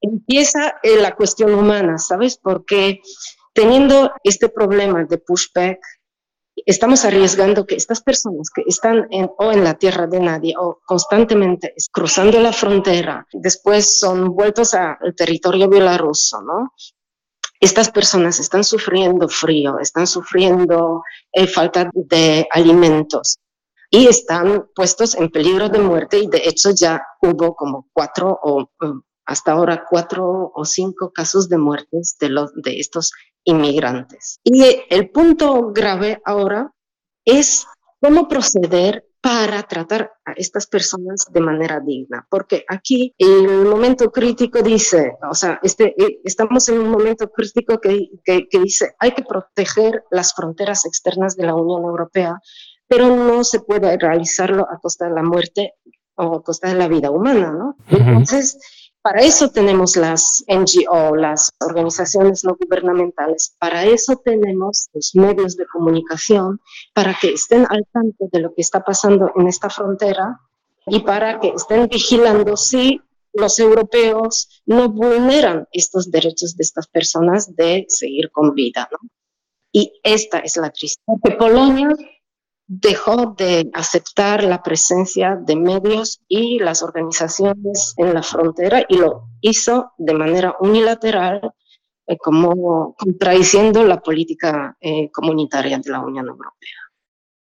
empieza 0.00 0.76
eh, 0.82 1.00
la 1.00 1.14
cuestión 1.14 1.54
humana, 1.54 1.98
¿sabes? 1.98 2.38
Porque 2.38 3.00
teniendo 3.52 4.12
este 4.22 4.48
problema 4.48 5.04
de 5.04 5.18
pushback, 5.18 5.78
estamos 6.66 7.04
arriesgando 7.04 7.66
que 7.66 7.76
estas 7.76 8.02
personas 8.02 8.50
que 8.50 8.62
están 8.66 9.06
en, 9.10 9.30
o 9.38 9.52
en 9.52 9.64
la 9.64 9.74
tierra 9.74 10.06
de 10.06 10.20
nadie 10.20 10.54
o 10.58 10.80
constantemente 10.84 11.74
cruzando 11.92 12.40
la 12.40 12.52
frontera, 12.52 13.26
después 13.32 13.98
son 13.98 14.34
vueltos 14.34 14.74
al 14.74 15.14
territorio 15.16 15.68
bielorruso, 15.68 16.42
¿no? 16.42 16.72
Estas 17.60 17.90
personas 17.90 18.38
están 18.38 18.62
sufriendo 18.62 19.28
frío, 19.28 19.80
están 19.80 20.06
sufriendo 20.06 21.02
eh, 21.32 21.48
falta 21.48 21.90
de 21.92 22.46
alimentos 22.52 23.38
y 23.90 24.06
están 24.06 24.68
puestos 24.74 25.14
en 25.14 25.30
peligro 25.30 25.68
de 25.68 25.78
muerte 25.78 26.18
y 26.18 26.26
de 26.28 26.42
hecho 26.44 26.70
ya 26.70 27.02
hubo 27.22 27.54
como 27.54 27.88
cuatro 27.92 28.38
o 28.42 28.70
um, 28.80 29.02
hasta 29.24 29.52
ahora 29.52 29.84
cuatro 29.88 30.52
o 30.54 30.64
cinco 30.64 31.12
casos 31.12 31.48
de 31.48 31.58
muertes 31.58 32.16
de, 32.18 32.30
los, 32.30 32.50
de 32.54 32.78
estos 32.80 33.12
inmigrantes. 33.44 34.40
Y 34.42 34.64
el 34.88 35.10
punto 35.10 35.70
grave 35.72 36.20
ahora 36.24 36.72
es 37.24 37.66
cómo 38.00 38.26
proceder 38.26 39.04
para 39.20 39.62
tratar 39.64 40.12
a 40.24 40.32
estas 40.32 40.66
personas 40.66 41.26
de 41.30 41.40
manera 41.40 41.80
digna, 41.80 42.26
porque 42.30 42.64
aquí 42.68 43.14
el 43.18 43.66
momento 43.66 44.10
crítico 44.10 44.62
dice, 44.62 45.12
o 45.28 45.34
sea, 45.34 45.58
este, 45.62 45.94
eh, 46.02 46.20
estamos 46.24 46.68
en 46.68 46.78
un 46.78 46.88
momento 46.88 47.28
crítico 47.30 47.80
que, 47.80 48.08
que, 48.24 48.48
que 48.48 48.58
dice, 48.60 48.94
hay 48.98 49.12
que 49.12 49.24
proteger 49.24 50.04
las 50.10 50.34
fronteras 50.34 50.86
externas 50.86 51.36
de 51.36 51.46
la 51.46 51.54
Unión 51.54 51.82
Europea 51.82 52.40
pero 52.88 53.14
no 53.14 53.44
se 53.44 53.60
puede 53.60 53.96
realizarlo 53.98 54.66
a 54.68 54.78
costa 54.78 55.06
de 55.06 55.14
la 55.14 55.22
muerte 55.22 55.74
o 56.16 56.36
a 56.36 56.42
costa 56.42 56.68
de 56.68 56.74
la 56.74 56.88
vida 56.88 57.10
humana, 57.10 57.52
¿no? 57.52 57.76
Entonces, 57.90 58.58
para 59.02 59.20
eso 59.20 59.50
tenemos 59.50 59.96
las 59.96 60.44
NGO, 60.48 61.14
las 61.16 61.52
organizaciones 61.60 62.44
no 62.44 62.56
gubernamentales, 62.60 63.54
para 63.58 63.84
eso 63.84 64.20
tenemos 64.24 64.88
los 64.92 65.14
medios 65.14 65.56
de 65.56 65.66
comunicación, 65.66 66.60
para 66.94 67.14
que 67.14 67.32
estén 67.34 67.66
al 67.70 67.86
tanto 67.92 68.28
de 68.32 68.40
lo 68.40 68.54
que 68.54 68.62
está 68.62 68.82
pasando 68.82 69.30
en 69.36 69.46
esta 69.46 69.70
frontera 69.70 70.40
y 70.86 71.00
para 71.00 71.38
que 71.38 71.48
estén 71.48 71.88
vigilando 71.88 72.56
si 72.56 73.00
los 73.32 73.58
europeos 73.58 74.62
no 74.66 74.88
vulneran 74.88 75.68
estos 75.72 76.10
derechos 76.10 76.56
de 76.56 76.64
estas 76.64 76.88
personas 76.88 77.54
de 77.54 77.84
seguir 77.88 78.30
con 78.32 78.54
vida. 78.54 78.88
¿no? 78.90 78.98
Y 79.72 80.00
esta 80.02 80.38
es 80.40 80.56
la 80.56 80.70
tristeza, 80.70 81.12
porque 81.22 81.36
Polonia 81.36 81.88
dejó 82.68 83.34
de 83.36 83.70
aceptar 83.72 84.44
la 84.44 84.62
presencia 84.62 85.36
de 85.40 85.56
medios 85.56 86.20
y 86.28 86.58
las 86.58 86.82
organizaciones 86.82 87.94
en 87.96 88.12
la 88.12 88.22
frontera 88.22 88.84
y 88.86 88.98
lo 88.98 89.30
hizo 89.40 89.92
de 89.96 90.12
manera 90.14 90.54
unilateral, 90.60 91.40
eh, 92.06 92.18
como 92.18 92.94
contradiciendo 92.94 93.84
la 93.84 94.00
política 94.00 94.76
eh, 94.80 95.10
comunitaria 95.10 95.78
de 95.78 95.90
la 95.90 96.00
Unión 96.00 96.28
Europea. 96.28 96.76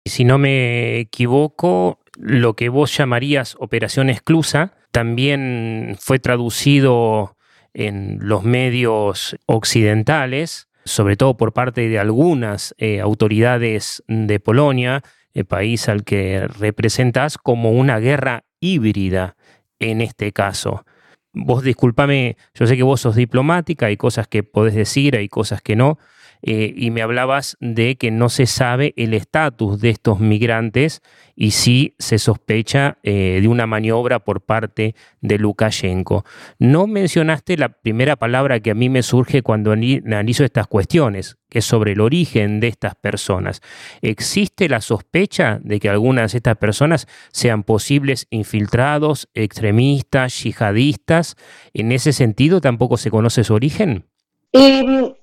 Si 0.05 0.23
no 0.23 0.37
me 0.37 0.99
equivoco, 0.99 1.99
lo 2.15 2.55
que 2.55 2.69
vos 2.69 2.95
llamarías 2.95 3.57
Operación 3.59 4.09
Exclusa 4.11 4.75
también 4.91 5.97
fue 5.99 6.19
traducido 6.19 7.35
en 7.73 8.19
los 8.21 8.43
medios 8.43 9.35
occidentales 9.47 10.67
sobre 10.87 11.17
todo 11.17 11.37
por 11.37 11.53
parte 11.53 11.87
de 11.87 11.99
algunas 11.99 12.73
eh, 12.77 12.99
autoridades 12.99 14.03
de 14.07 14.39
Polonia, 14.39 15.03
el 15.33 15.45
país 15.45 15.87
al 15.89 16.03
que 16.03 16.47
representas, 16.47 17.37
como 17.37 17.71
una 17.71 17.99
guerra 17.99 18.45
híbrida 18.59 19.35
en 19.79 20.01
este 20.01 20.31
caso. 20.31 20.85
Vos 21.33 21.63
discúlpame, 21.63 22.37
yo 22.55 22.65
sé 22.65 22.75
que 22.75 22.83
vos 22.83 23.01
sos 23.01 23.15
diplomática, 23.15 23.85
hay 23.85 23.97
cosas 23.97 24.27
que 24.27 24.41
podés 24.41 24.73
decir, 24.73 25.15
hay 25.15 25.29
cosas 25.29 25.61
que 25.61 25.75
no, 25.75 25.99
eh, 26.41 26.73
y 26.75 26.91
me 26.91 27.01
hablabas 27.01 27.57
de 27.59 27.97
que 27.97 28.11
no 28.11 28.29
se 28.29 28.45
sabe 28.45 28.93
el 28.97 29.13
estatus 29.13 29.79
de 29.81 29.89
estos 29.89 30.19
migrantes 30.19 31.01
y 31.39 31.51
sí 31.51 31.93
se 31.99 32.17
sospecha 32.17 32.97
eh, 33.03 33.37
de 33.39 33.47
una 33.47 33.67
maniobra 33.67 34.19
por 34.19 34.41
parte 34.41 34.95
de 35.21 35.37
Lukashenko. 35.37 36.25
No 36.57 36.87
mencionaste 36.87 37.57
la 37.57 37.69
primera 37.69 38.15
palabra 38.15 38.59
que 38.59 38.71
a 38.71 38.73
mí 38.73 38.89
me 38.89 39.03
surge 39.03 39.43
cuando 39.43 39.71
analizo 39.71 40.43
estas 40.43 40.65
cuestiones, 40.65 41.37
que 41.47 41.59
es 41.59 41.65
sobre 41.65 41.91
el 41.91 42.01
origen 42.01 42.59
de 42.59 42.69
estas 42.69 42.95
personas. 42.95 43.61
¿Existe 44.01 44.67
la 44.67 44.81
sospecha 44.81 45.59
de 45.61 45.79
que 45.79 45.89
algunas 45.89 46.31
de 46.31 46.39
estas 46.39 46.57
personas 46.57 47.07
sean 47.31 47.61
posibles 47.61 48.25
infiltrados, 48.31 49.29
extremistas, 49.35 50.43
yihadistas? 50.43 51.35
¿En 51.71 51.91
ese 51.91 52.13
sentido 52.13 52.61
tampoco 52.61 52.97
se 52.97 53.11
conoce 53.11 53.43
su 53.43 53.53
origen? 53.53 54.09
Em, 54.53 55.13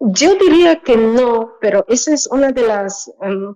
yo 0.00 0.34
diría 0.34 0.80
que 0.80 0.96
no, 0.96 1.52
pero 1.60 1.84
esa 1.88 2.12
es 2.12 2.26
una 2.26 2.50
de 2.50 2.66
las, 2.66 3.08
em, 3.22 3.54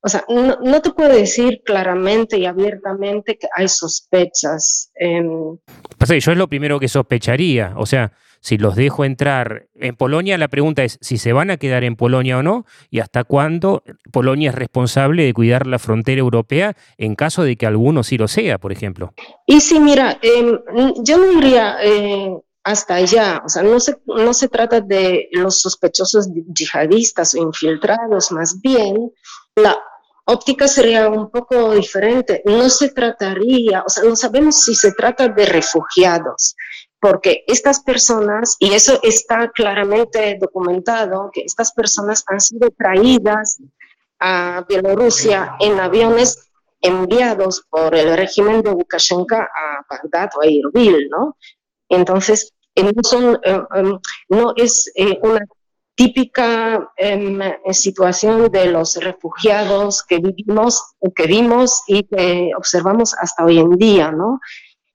o 0.00 0.08
sea, 0.08 0.24
no, 0.28 0.80
te 0.80 0.90
puedo 0.90 1.12
decir 1.12 1.62
claramente 1.64 2.38
y 2.38 2.46
abiertamente 2.46 3.36
que 3.36 3.48
hay 3.54 3.68
sospechas. 3.68 4.90
Em. 4.94 5.58
yo 5.98 6.32
es 6.32 6.38
lo 6.38 6.48
primero 6.48 6.78
que 6.78 6.88
sospecharía, 6.88 7.74
o 7.76 7.84
sea, 7.84 8.12
si 8.40 8.56
los 8.56 8.76
dejo 8.76 9.04
entrar 9.04 9.66
en 9.74 9.96
Polonia, 9.96 10.38
la 10.38 10.46
pregunta 10.46 10.84
es 10.84 10.98
si 11.00 11.18
se 11.18 11.32
van 11.32 11.50
a 11.50 11.56
quedar 11.56 11.82
en 11.82 11.96
Polonia 11.96 12.38
o 12.38 12.42
no 12.42 12.66
y 12.88 13.00
hasta 13.00 13.24
cuándo 13.24 13.82
Polonia 14.12 14.50
es 14.50 14.54
responsable 14.54 15.24
de 15.24 15.34
cuidar 15.34 15.66
la 15.66 15.80
frontera 15.80 16.20
europea 16.20 16.76
en 16.96 17.16
caso 17.16 17.42
de 17.42 17.56
que 17.56 17.66
alguno 17.66 18.04
sí 18.04 18.16
lo 18.16 18.28
sea, 18.28 18.58
por 18.58 18.70
ejemplo. 18.70 19.12
Y 19.46 19.60
sí, 19.60 19.80
mira, 19.80 20.18
em, 20.22 20.60
yo 21.02 21.18
no 21.18 21.26
diría 21.26 21.78
eh, 21.82 22.36
hasta 22.62 22.96
allá. 22.96 23.42
O 23.44 23.48
sea, 23.48 23.62
no 23.62 23.80
se, 23.80 23.96
no 24.06 24.32
se 24.34 24.48
trata 24.48 24.80
de 24.80 25.28
los 25.32 25.60
sospechosos 25.60 26.28
yihadistas 26.32 27.34
o 27.34 27.38
infiltrados, 27.38 28.30
más 28.30 28.60
bien 28.60 29.10
la 29.62 29.78
óptica 30.24 30.68
sería 30.68 31.08
un 31.08 31.30
poco 31.30 31.72
diferente. 31.72 32.42
No 32.44 32.68
se 32.68 32.90
trataría, 32.90 33.82
o 33.84 33.88
sea, 33.88 34.04
no 34.04 34.16
sabemos 34.16 34.62
si 34.62 34.74
se 34.74 34.92
trata 34.92 35.28
de 35.28 35.46
refugiados, 35.46 36.54
porque 37.00 37.44
estas 37.46 37.80
personas, 37.82 38.56
y 38.58 38.72
eso 38.72 39.00
está 39.02 39.50
claramente 39.50 40.36
documentado, 40.40 41.30
que 41.32 41.42
estas 41.42 41.72
personas 41.72 42.24
han 42.26 42.40
sido 42.40 42.68
traídas 42.76 43.58
a 44.20 44.64
Bielorrusia 44.68 45.56
en 45.60 45.78
aviones 45.80 46.50
enviados 46.80 47.64
por 47.70 47.94
el 47.94 48.16
régimen 48.16 48.62
de 48.62 48.70
Lukashenko 48.70 49.36
a 49.36 49.84
Bagdad 49.88 50.30
o 50.36 50.42
a 50.42 50.46
Irbil, 50.46 51.08
¿no? 51.10 51.36
Entonces, 51.88 52.52
no, 52.76 52.92
son, 53.02 53.40
eh, 53.42 53.60
em, 53.74 53.98
no 54.28 54.52
es 54.56 54.90
eh, 54.94 55.18
una 55.22 55.40
típica 55.98 56.92
em, 56.96 57.40
situación 57.72 58.52
de 58.52 58.66
los 58.66 58.94
refugiados 59.02 60.04
que 60.04 60.18
vivimos, 60.20 60.94
que 61.16 61.26
vimos 61.26 61.82
y 61.88 62.04
que 62.04 62.52
observamos 62.56 63.16
hasta 63.18 63.44
hoy 63.44 63.58
en 63.58 63.70
día, 63.70 64.12
¿no? 64.12 64.38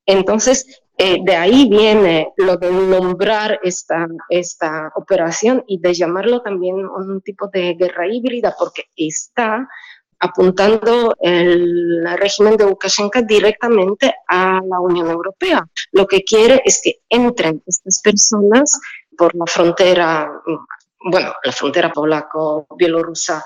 Entonces, 0.05 0.81
eh, 0.97 1.17
de 1.21 1.35
ahí 1.35 1.67
viene 1.69 2.31
lo 2.37 2.55
de 2.55 2.71
nombrar 2.71 3.59
esta, 3.63 4.07
esta 4.29 4.93
operación 4.95 5.65
y 5.67 5.81
de 5.81 5.93
llamarlo 5.93 6.41
también 6.41 6.75
un 6.77 7.19
tipo 7.21 7.49
de 7.49 7.73
guerra 7.73 8.07
híbrida, 8.07 8.55
porque 8.57 8.83
está 8.95 9.67
apuntando 10.19 11.17
el 11.19 12.05
régimen 12.17 12.55
de 12.55 12.65
Lukashenko 12.65 13.23
directamente 13.23 14.15
a 14.25 14.61
la 14.65 14.79
Unión 14.79 15.09
Europea. 15.09 15.67
Lo 15.91 16.07
que 16.07 16.23
quiere 16.23 16.61
es 16.63 16.79
que 16.81 17.01
entren 17.09 17.61
estas 17.67 17.99
personas 18.01 18.79
por 19.17 19.35
la 19.35 19.45
frontera 19.45 20.31
bueno, 21.03 21.33
la 21.43 21.51
frontera 21.51 21.91
polaco-bielorrusa 21.91 23.43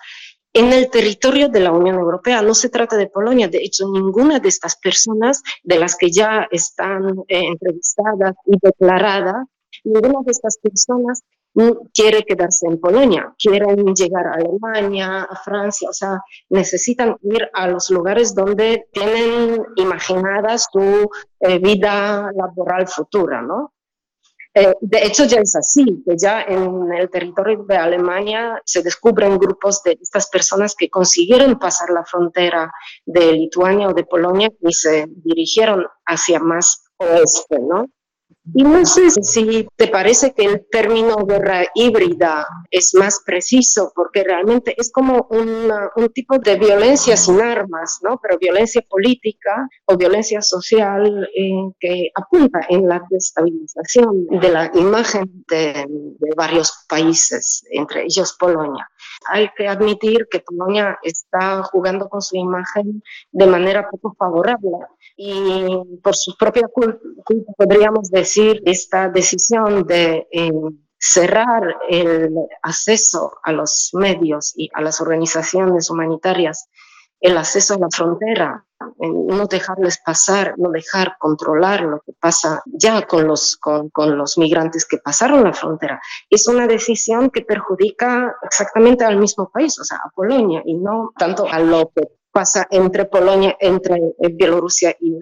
en 0.54 0.74
el 0.74 0.90
territorio 0.90 1.50
de 1.50 1.60
la 1.60 1.72
Unión 1.72 1.98
Europea. 1.98 2.42
No 2.42 2.54
se 2.54 2.70
trata 2.70 2.98
de 2.98 3.08
Polonia. 3.08 3.48
De 3.48 3.60
hecho, 3.60 3.86
ninguna 3.92 4.40
de 4.40 4.50
estas 4.50 4.76
personas 4.78 5.44
de 5.64 5.80
las 5.80 5.96
que 5.96 6.12
ya 6.12 6.48
están 6.52 7.10
eh, 7.28 7.46
entrevistadas 7.46 8.36
y 8.46 8.58
declaradas, 8.62 9.46
ninguna 9.84 10.20
de 10.26 10.32
estas 10.32 10.58
personas 10.58 11.24
quiere 11.94 12.24
quedarse 12.24 12.68
en 12.68 12.80
Polonia, 12.80 13.34
quieren 13.38 13.96
llegar 13.96 14.28
a 14.28 14.34
Alemania, 14.34 15.24
a 15.24 15.36
Francia, 15.38 15.90
o 15.90 15.94
sea, 15.94 16.22
necesitan 16.50 17.18
ir 17.24 17.50
a 17.54 17.68
los 17.68 17.90
lugares 17.90 18.36
donde 18.36 18.88
tienen 18.92 19.64
imaginada 19.76 20.58
su 20.60 21.10
eh, 21.40 21.58
vida 21.58 22.32
laboral 22.36 22.88
futura, 22.88 23.42
¿no? 23.42 23.74
Eh, 24.60 24.74
de 24.82 25.06
hecho, 25.06 25.26
ya 25.26 25.40
es 25.40 25.56
así, 25.56 25.86
que 26.04 26.18
ya 26.18 26.42
en 26.42 26.92
el 26.92 27.12
territorio 27.12 27.64
de 27.64 27.78
Alemania 27.78 28.60
se 28.66 28.82
descubren 28.82 29.38
grupos 29.38 29.84
de 29.84 30.00
estas 30.02 30.30
personas 30.30 30.74
que 30.76 30.90
consiguieron 30.90 31.60
pasar 31.60 31.92
la 31.92 32.04
frontera 32.04 32.72
de 33.06 33.34
Lituania 33.34 33.88
o 33.88 33.94
de 33.94 34.04
Polonia 34.04 34.50
y 34.62 34.74
se 34.74 35.06
dirigieron 35.24 35.86
hacia 36.08 36.40
más 36.40 36.86
oeste, 36.98 37.60
¿no? 37.60 37.86
Y 38.54 38.64
no 38.64 38.86
sé 38.86 39.10
si 39.10 39.68
te 39.76 39.88
parece 39.88 40.34
que 40.34 40.46
el 40.46 40.66
término 40.70 41.18
guerra 41.26 41.66
híbrida 41.76 42.48
es 42.72 42.94
más 42.96 43.22
preciso, 43.26 43.92
porque 43.96 44.24
realmente 44.24 44.74
es 44.78 44.92
como 44.92 45.28
un 45.30 46.10
tipo 46.14 46.38
de 46.40 46.56
violencia 46.58 47.18
sin 47.18 47.42
armas, 47.42 48.00
¿no? 48.04 48.20
Pero 48.22 48.38
violencia 48.38 48.82
política 48.88 49.68
o 49.86 49.98
violencia 49.98 50.42
social 50.42 51.30
eh, 51.36 51.52
que 51.80 52.10
apunta 52.16 52.62
en 52.70 52.88
la 52.88 53.02
destabilización 53.10 54.28
de 54.28 54.50
la 54.50 54.72
imagen 54.74 55.44
de, 55.50 55.86
de 56.20 56.30
varios 56.36 56.86
países, 56.88 57.64
entre 57.72 58.04
ellos 58.04 58.36
Polonia. 58.40 58.90
Hay 59.30 59.50
que 59.56 59.68
admitir 59.68 60.28
que 60.30 60.40
Polonia 60.40 60.98
está 61.04 61.64
jugando 61.64 62.08
con 62.08 62.22
su 62.22 62.38
imagen 62.38 63.02
de 63.32 63.48
manera 63.48 63.90
poco 63.90 64.16
favorable 64.18 64.78
y 65.18 65.66
por 66.04 66.16
su 66.16 66.38
propia 66.38 66.68
culpa 66.72 67.54
podríamos 67.58 68.10
decir 68.12 68.62
esta 68.66 69.10
decisión 69.10 69.84
de 69.86 70.28
eh, 70.32 70.52
cerrar 71.00 71.76
el 71.90 72.34
acceso 72.62 73.34
a 73.44 73.52
los 73.52 73.90
medios 73.94 74.54
y 74.56 74.70
a 74.74 74.82
las 74.82 75.02
organizaciones 75.02 75.90
humanitarias, 75.90 76.70
el 77.20 77.36
acceso 77.36 77.74
a 77.74 77.80
la 77.80 77.88
frontera, 77.92 78.64
no 79.00 79.48
dejarles 79.48 80.00
pasar, 80.06 80.54
no 80.58 80.70
dejar 80.70 81.16
controlar 81.18 81.82
lo 81.82 82.00
que 82.02 82.14
pasa 82.14 82.62
ya 82.68 83.08
con 83.08 83.28
los, 83.28 83.58
con, 83.58 83.90
con 83.90 84.16
los 84.20 84.38
migrantes 84.38 84.86
que 84.86 85.00
pasaron 85.00 85.44
la 85.44 85.54
frontera, 85.54 86.00
es 86.30 86.48
una 86.48 86.68
decisión 86.68 87.32
que 87.32 87.42
perjudica 87.42 88.36
exactamente 88.44 89.04
al 89.04 89.18
mismo 89.18 89.50
país, 89.50 89.80
o 89.80 89.84
sea, 89.84 89.98
a 89.98 90.12
Polonia, 90.12 90.62
y 90.64 90.76
no 90.76 91.12
tanto 91.18 91.48
a 91.48 91.60
lo 91.60 91.92
que 91.96 92.08
pasa 92.38 92.68
entre 92.70 93.06
Polonia, 93.06 93.58
entre 93.60 93.96
eh, 93.96 94.30
Bielorrusia 94.32 94.96
y 95.02 95.18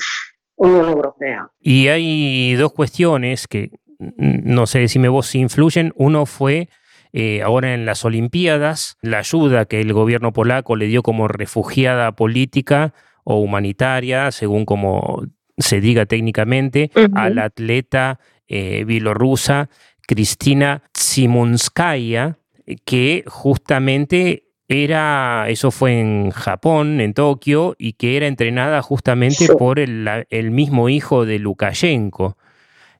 Unión 0.58 0.90
Europea. 0.90 1.50
Y 1.62 1.88
hay 1.88 2.56
dos 2.56 2.74
cuestiones 2.74 3.48
que 3.48 3.72
no 3.98 4.68
sé, 4.68 4.88
si 4.90 5.00
me 5.00 5.08
vos 5.08 5.34
influyen. 5.36 5.94
Uno 5.96 6.26
fue 6.26 6.68
eh, 7.14 7.42
ahora 7.42 7.74
en 7.74 7.86
las 7.86 8.04
Olimpiadas, 8.04 8.98
la 9.02 9.20
ayuda 9.20 9.64
que 9.66 9.80
el 9.80 9.94
gobierno 9.94 10.34
polaco 10.34 10.76
le 10.76 10.88
dio 10.88 11.04
como 11.04 11.30
refugiada 11.30 12.12
política 12.18 12.94
o 13.24 13.40
humanitaria, 13.40 14.32
según 14.32 14.66
como 14.66 15.24
se 15.58 15.80
diga 15.80 16.06
técnicamente, 16.06 16.92
a 17.14 17.30
la 17.30 17.46
atleta 17.46 18.20
eh, 18.48 18.84
bielorrusa 18.84 19.70
Cristina 20.06 20.84
Simunskaya, 20.94 22.40
que 22.84 23.24
justamente 23.26 24.45
era, 24.68 25.46
eso 25.50 25.72
fue 25.72 26.00
en 26.00 26.32
Japón, 26.32 27.00
en 27.00 27.14
Tokio, 27.14 27.76
y 27.78 27.94
que 27.94 28.18
era 28.18 28.28
entrenada 28.28 28.82
justamente 28.82 29.48
por 29.54 29.80
el, 29.80 30.52
mismo 30.52 30.90
hijo 30.90 31.26
de 31.26 31.40
Lukashenko. 31.40 32.38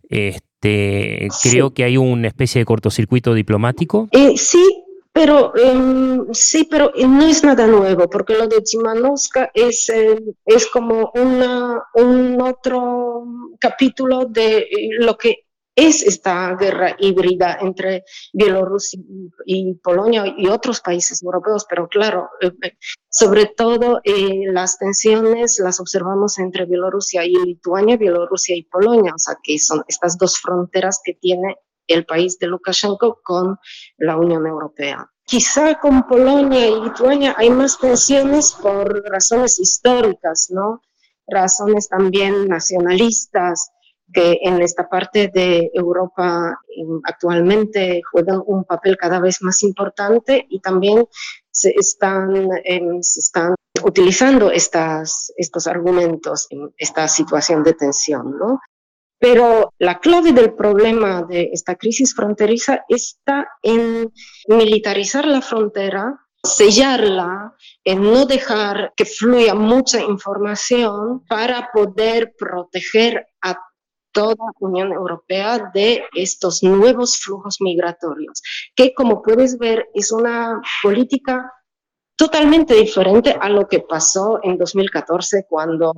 Este, 0.10 1.28
creo 1.42 1.74
que 1.74 1.84
hay 1.84 1.98
una 1.98 2.28
especie 2.28 2.60
de 2.60 2.66
cortocircuito 2.66 3.34
diplomático. 3.34 4.08
Eh, 4.12 4.34
sí, 4.38 4.64
pero 5.12 5.54
em, 5.56 6.26
sí, 6.34 6.68
pero 6.70 6.92
no 7.08 7.26
es 7.26 7.44
nada 7.44 7.66
nuevo, 7.66 8.10
porque 8.10 8.36
lo 8.36 8.48
de 8.48 8.62
Chimanovska 8.62 9.50
es, 9.54 9.90
eh, 9.90 10.20
es 10.46 10.68
como 10.68 11.12
una, 11.16 11.82
un 11.94 12.42
otro 12.42 13.26
capítulo 13.60 14.26
de 14.26 14.68
lo 15.00 15.18
que 15.18 15.45
es 15.76 16.04
esta 16.04 16.56
guerra 16.56 16.96
híbrida 17.00 17.58
entre 17.62 18.06
Bielorrusia 18.34 19.00
y, 19.46 19.74
Polonia 19.76 20.24
y 20.38 20.48
otros 20.48 20.80
países 20.80 21.22
europeos, 21.22 21.66
pero 21.70 21.88
claro, 21.90 22.30
eh, 22.42 22.52
eh, 22.64 22.78
sobre 23.10 23.48
todo 23.48 24.00
eh, 24.04 24.46
las 24.52 24.78
tensiones 24.78 25.60
las 25.62 25.80
observamos 25.80 26.40
entre 26.40 26.66
Bielorrusia 26.66 27.26
y 27.26 27.36
Lituania, 27.36 27.98
Bielorrusia 27.98 28.56
y 28.56 28.64
Polonia, 28.64 29.14
o 29.14 29.20
sea 29.20 29.38
que 29.44 29.60
son 29.60 29.84
estas 29.88 30.18
dos 30.18 30.40
fronteras 30.40 31.02
que 31.04 31.14
tiene 31.14 31.58
el 31.88 32.06
país 32.06 32.40
de 32.40 32.48
Lukashenko 32.48 33.20
con 33.22 33.60
la 33.98 34.18
Unión 34.18 34.48
Europea. 34.48 35.10
Quizá 35.26 35.80
con 35.80 36.08
Polonia 36.08 36.68
y 36.68 36.82
Lituania 36.82 37.36
hay 37.38 37.50
más 37.50 37.80
tensiones 37.80 38.54
por 38.54 39.04
razones 39.10 39.60
históricas, 39.60 40.48
¿no? 40.52 40.82
Razones 41.28 41.90
también 41.90 42.48
nacionalistas, 42.48 43.72
que 44.14 44.40
en 44.42 44.62
esta 44.62 44.88
parte 44.88 45.30
de 45.34 45.72
Europa 45.74 46.60
em, 46.76 47.02
actualmente 47.04 48.02
juegan 48.12 48.42
un 48.46 48.64
papel 48.64 48.98
cada 48.98 49.20
vez 49.20 49.42
más 49.42 49.64
importante 49.64 50.46
y 50.50 50.60
también 50.60 51.06
se 51.52 51.74
están, 51.78 52.50
em, 52.64 53.02
se 53.02 53.20
están 53.20 53.56
utilizando 53.84 54.52
estas, 54.52 55.34
estos 55.38 55.68
argumentos 55.68 56.48
en 56.50 56.74
esta 56.78 57.08
situación 57.08 57.64
de 57.64 57.74
tensión, 57.74 58.38
¿no? 58.38 58.60
Pero 59.20 59.74
la 59.80 60.00
clave 60.00 60.34
del 60.34 60.54
problema 60.54 61.24
de 61.24 61.50
esta 61.54 61.76
crisis 61.76 62.14
fronteriza 62.14 62.84
está 62.88 63.48
en 63.64 64.12
militarizar 64.48 65.26
la 65.26 65.42
frontera, 65.42 66.26
sellarla, 66.44 67.54
en 67.84 68.04
no 68.04 68.26
dejar 68.26 68.94
que 68.96 69.06
fluya 69.06 69.56
mucha 69.56 70.02
información 70.02 71.26
para 71.28 71.70
poder 71.74 72.36
proteger 72.38 73.28
a 73.42 73.58
toda 74.16 74.36
Unión 74.60 74.94
Europea 74.94 75.70
de 75.74 76.06
estos 76.16 76.64
nuevos 76.64 77.18
flujos 77.18 77.58
migratorios, 77.60 78.42
que 78.74 78.94
como 78.94 79.22
puedes 79.22 79.60
ver 79.60 79.88
es 79.94 80.12
una 80.12 80.62
política 80.82 81.52
totalmente 82.16 82.76
diferente 82.76 83.36
a 83.40 83.50
lo 83.50 83.68
que 83.68 83.82
pasó 83.82 84.40
en 84.42 84.58
2014 84.58 85.46
cuando 85.50 85.94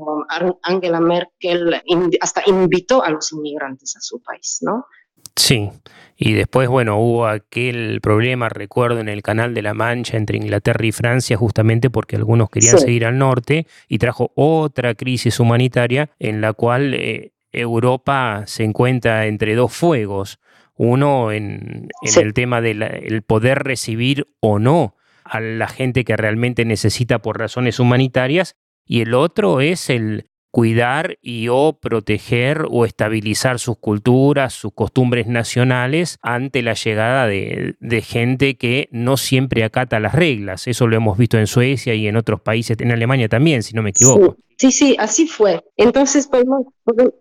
Angela 0.63 0.99
Merkel 0.99 1.80
hasta 2.19 2.41
invitó 2.47 3.03
a 3.03 3.12
los 3.12 3.32
inmigrantes 3.32 3.95
a 3.95 4.01
su 4.01 4.19
país, 4.23 4.58
¿no? 4.62 4.88
Sí, 5.36 5.69
y 6.15 6.34
después, 6.34 6.67
bueno, 6.67 6.99
hubo 6.99 7.27
aquel 7.27 8.01
problema, 8.01 8.49
recuerdo, 8.49 8.99
en 8.99 9.10
el 9.10 9.21
Canal 9.21 9.53
de 9.53 9.62
la 9.62 9.75
Mancha 9.75 10.17
entre 10.17 10.38
Inglaterra 10.38 10.84
y 10.84 10.91
Francia, 10.91 11.38
justamente 11.38 11.91
porque 11.91 12.15
algunos 12.15 12.49
querían 12.49 12.80
seguir 12.80 13.06
al 13.06 13.19
norte, 13.19 13.67
y 13.88 13.99
trajo 13.99 14.32
otra 14.36 14.95
crisis 14.95 15.39
humanitaria 15.39 16.10
en 16.17 16.41
la 16.41 16.53
cual 16.53 16.95
eh, 16.95 17.34
Europa 17.59 18.43
se 18.45 18.63
encuentra 18.63 19.25
entre 19.27 19.55
dos 19.55 19.73
fuegos. 19.73 20.39
Uno 20.75 21.31
en, 21.31 21.89
el 22.17 22.33
tema 22.33 22.61
del 22.61 23.23
poder 23.23 23.59
recibir 23.59 24.27
o 24.39 24.59
no 24.59 24.95
a 25.23 25.39
la 25.39 25.67
gente 25.67 26.05
que 26.05 26.15
realmente 26.15 26.65
necesita 26.65 27.19
por 27.19 27.39
razones 27.39 27.79
humanitarias 27.79 28.55
y 28.85 29.01
el 29.01 29.13
otro 29.13 29.59
es 29.59 29.89
el 29.89 30.29
cuidar 30.51 31.19
y 31.21 31.49
o 31.49 31.77
proteger 31.79 32.65
o 32.69 32.85
estabilizar 32.85 33.59
sus 33.59 33.77
culturas, 33.77 34.53
sus 34.53 34.73
costumbres 34.73 35.27
nacionales 35.27 36.17
ante 36.21 36.61
la 36.61 36.73
llegada 36.73 37.27
de, 37.27 37.75
gente 38.01 38.57
que 38.57 38.89
no 38.91 39.17
siempre 39.17 39.63
acata 39.63 39.99
las 39.99 40.15
reglas. 40.15 40.67
Eso 40.67 40.87
lo 40.87 40.95
hemos 40.95 41.17
visto 41.17 41.37
en 41.37 41.47
Suecia 41.47 41.93
y 41.93 42.07
en 42.07 42.15
otros 42.15 42.41
países, 42.41 42.77
en 42.79 42.91
Alemania 42.91 43.29
también, 43.29 43.61
si 43.61 43.75
no 43.75 43.83
me 43.83 43.91
equivoco. 43.91 44.37
Sí, 44.37 44.46
sí, 44.57 44.95
así 44.99 45.27
fue. 45.27 45.63
Entonces 45.75 46.27
podemos, 46.27 46.65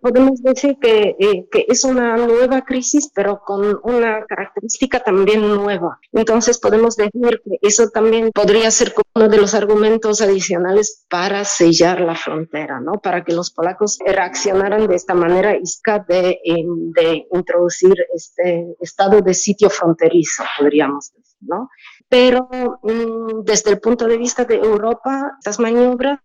podemos 0.01 0.43
decir 0.43 0.79
que, 0.81 1.17
eh, 1.19 1.47
que, 1.51 1.67
es 1.69 1.85
una 1.85 2.17
nueva 2.17 2.63
crisis, 2.63 3.11
pero 3.15 3.41
con 3.45 3.79
una 3.83 4.25
característica 4.25 5.01
también 5.01 5.47
nueva. 5.47 5.99
Entonces 6.13 6.59
podemos 6.59 6.97
decir 6.97 7.43
que 7.45 7.59
eso 7.61 7.91
también 7.91 8.31
podría 8.33 8.71
ser 8.71 8.95
uno 9.15 9.29
de 9.29 9.37
los 9.37 9.55
argumentos 9.55 10.23
adicionales 10.23 11.05
para 11.11 11.45
sellar 11.45 12.01
la 12.01 12.15
frontera, 12.15 12.81
¿no? 12.81 12.95
Para 13.03 13.23
que 13.23 13.35
los 13.35 13.51
polacos 13.51 13.99
reaccionaran 14.05 14.87
de 14.87 14.95
esta 14.95 15.15
manera 15.15 15.57
isca 15.57 16.05
de, 16.09 16.41
de 16.45 17.27
introducir 17.33 17.95
este 18.15 18.77
estado 18.81 19.21
de 19.21 19.35
sitio 19.35 19.69
fronterizo, 19.69 20.43
podríamos 20.59 21.13
decir, 21.15 21.37
¿no? 21.41 21.69
Pero 22.09 22.49
mm, 22.83 23.43
desde 23.45 23.73
el 23.73 23.81
punto 23.81 24.07
de 24.07 24.17
vista 24.17 24.45
de 24.45 24.55
Europa, 24.55 25.33
estas 25.39 25.59
maniobras 25.61 26.19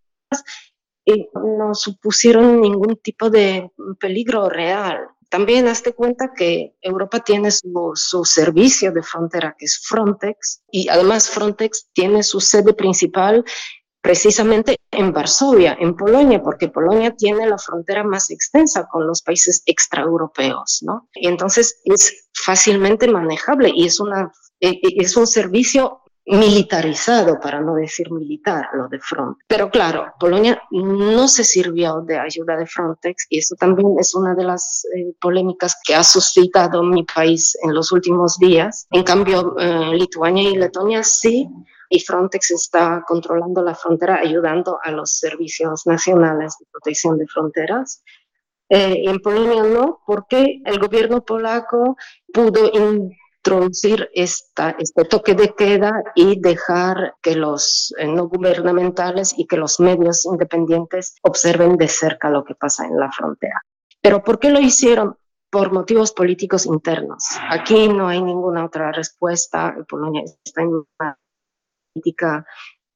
y 1.05 1.29
no 1.33 1.73
supusieron 1.73 2.61
ningún 2.61 2.97
tipo 2.97 3.29
de 3.29 3.71
peligro 3.99 4.49
real. 4.49 5.07
también 5.29 5.67
hazte 5.69 5.93
cuenta 5.93 6.33
que 6.35 6.75
Europa 6.81 7.21
tiene 7.21 7.51
su, 7.51 7.93
su, 7.95 8.25
servicio 8.25 8.91
de 8.91 9.01
frontera, 9.01 9.55
que 9.57 9.65
es 9.65 9.81
Frontex, 9.87 10.61
y 10.69 10.89
además 10.89 11.29
Frontex 11.29 11.87
tiene 11.93 12.21
su 12.21 12.41
sede 12.41 12.73
principal 12.73 13.45
precisamente 14.01 14.77
en 14.89 15.13
Varsovia, 15.13 15.77
en 15.79 15.95
Polonia, 15.95 16.41
porque 16.41 16.67
Polonia 16.67 17.15
tiene 17.15 17.47
la 17.47 17.57
frontera 17.57 18.03
más 18.03 18.29
extensa 18.31 18.87
con 18.91 19.07
los 19.07 19.21
países 19.21 19.61
extraeuropeos, 19.65 20.79
¿no? 20.81 21.07
Y 21.13 21.27
entonces 21.27 21.79
es 21.85 22.29
fácilmente 22.33 23.07
manejable 23.07 23.71
y 23.73 23.85
es, 23.85 23.99
una, 23.99 24.31
e, 24.59 24.69
e, 24.69 24.79
es 24.97 25.15
un 25.15 25.27
servicio 25.27 26.00
militarizado, 26.25 27.39
para 27.39 27.61
no 27.61 27.75
decir 27.75 28.11
militar, 28.11 28.69
lo 28.73 28.87
de 28.87 28.99
Frontex. 28.99 29.45
Pero 29.47 29.69
claro, 29.69 30.13
Polonia 30.19 30.61
no 30.71 31.27
se 31.27 31.43
sirvió 31.43 32.01
de 32.01 32.19
ayuda 32.19 32.57
de 32.57 32.67
Frontex 32.67 33.25
y 33.29 33.39
eso 33.39 33.55
también 33.55 33.95
es 33.99 34.13
una 34.13 34.35
de 34.35 34.43
las 34.43 34.85
eh, 34.95 35.13
polémicas 35.19 35.77
que 35.83 35.95
ha 35.95 36.03
suscitado 36.03 36.83
mi 36.83 37.03
país 37.03 37.57
en 37.63 37.73
los 37.73 37.91
últimos 37.91 38.37
días. 38.37 38.87
En 38.91 39.03
cambio, 39.03 39.55
eh, 39.59 39.93
Lituania 39.93 40.49
y 40.49 40.55
Letonia 40.55 41.03
sí 41.03 41.49
y 41.89 41.99
Frontex 41.99 42.51
está 42.51 43.03
controlando 43.05 43.61
la 43.61 43.75
frontera, 43.75 44.19
ayudando 44.21 44.79
a 44.81 44.91
los 44.91 45.17
servicios 45.17 45.85
nacionales 45.85 46.55
de 46.59 46.65
protección 46.71 47.17
de 47.17 47.27
fronteras. 47.27 48.03
Eh, 48.69 49.03
en 49.09 49.19
Polonia 49.19 49.63
no, 49.63 50.01
porque 50.05 50.61
el 50.63 50.79
gobierno 50.79 51.25
polaco 51.25 51.97
pudo 52.33 52.71
introducir 53.43 54.09
esta, 54.13 54.75
este 54.77 55.03
toque 55.05 55.33
de 55.33 55.55
queda 55.55 55.91
y 56.13 56.39
dejar 56.39 57.15
que 57.21 57.35
los 57.35 57.93
eh, 57.97 58.07
no 58.07 58.27
gubernamentales 58.27 59.33
y 59.35 59.47
que 59.47 59.57
los 59.57 59.79
medios 59.79 60.25
independientes 60.25 61.15
observen 61.23 61.75
de 61.77 61.87
cerca 61.87 62.29
lo 62.29 62.43
que 62.43 62.53
pasa 62.53 62.85
en 62.85 62.97
la 62.97 63.11
frontera. 63.11 63.61
Pero 63.99 64.23
¿por 64.23 64.39
qué 64.39 64.51
lo 64.51 64.59
hicieron? 64.59 65.17
Por 65.49 65.73
motivos 65.73 66.11
políticos 66.11 66.65
internos. 66.65 67.25
Aquí 67.49 67.87
no 67.89 68.07
hay 68.07 68.21
ninguna 68.21 68.63
otra 68.63 68.91
respuesta. 68.91 69.75
Polonia 69.89 70.23
está 70.45 70.61
en 70.61 70.67
una 70.69 71.17
política 71.93 72.45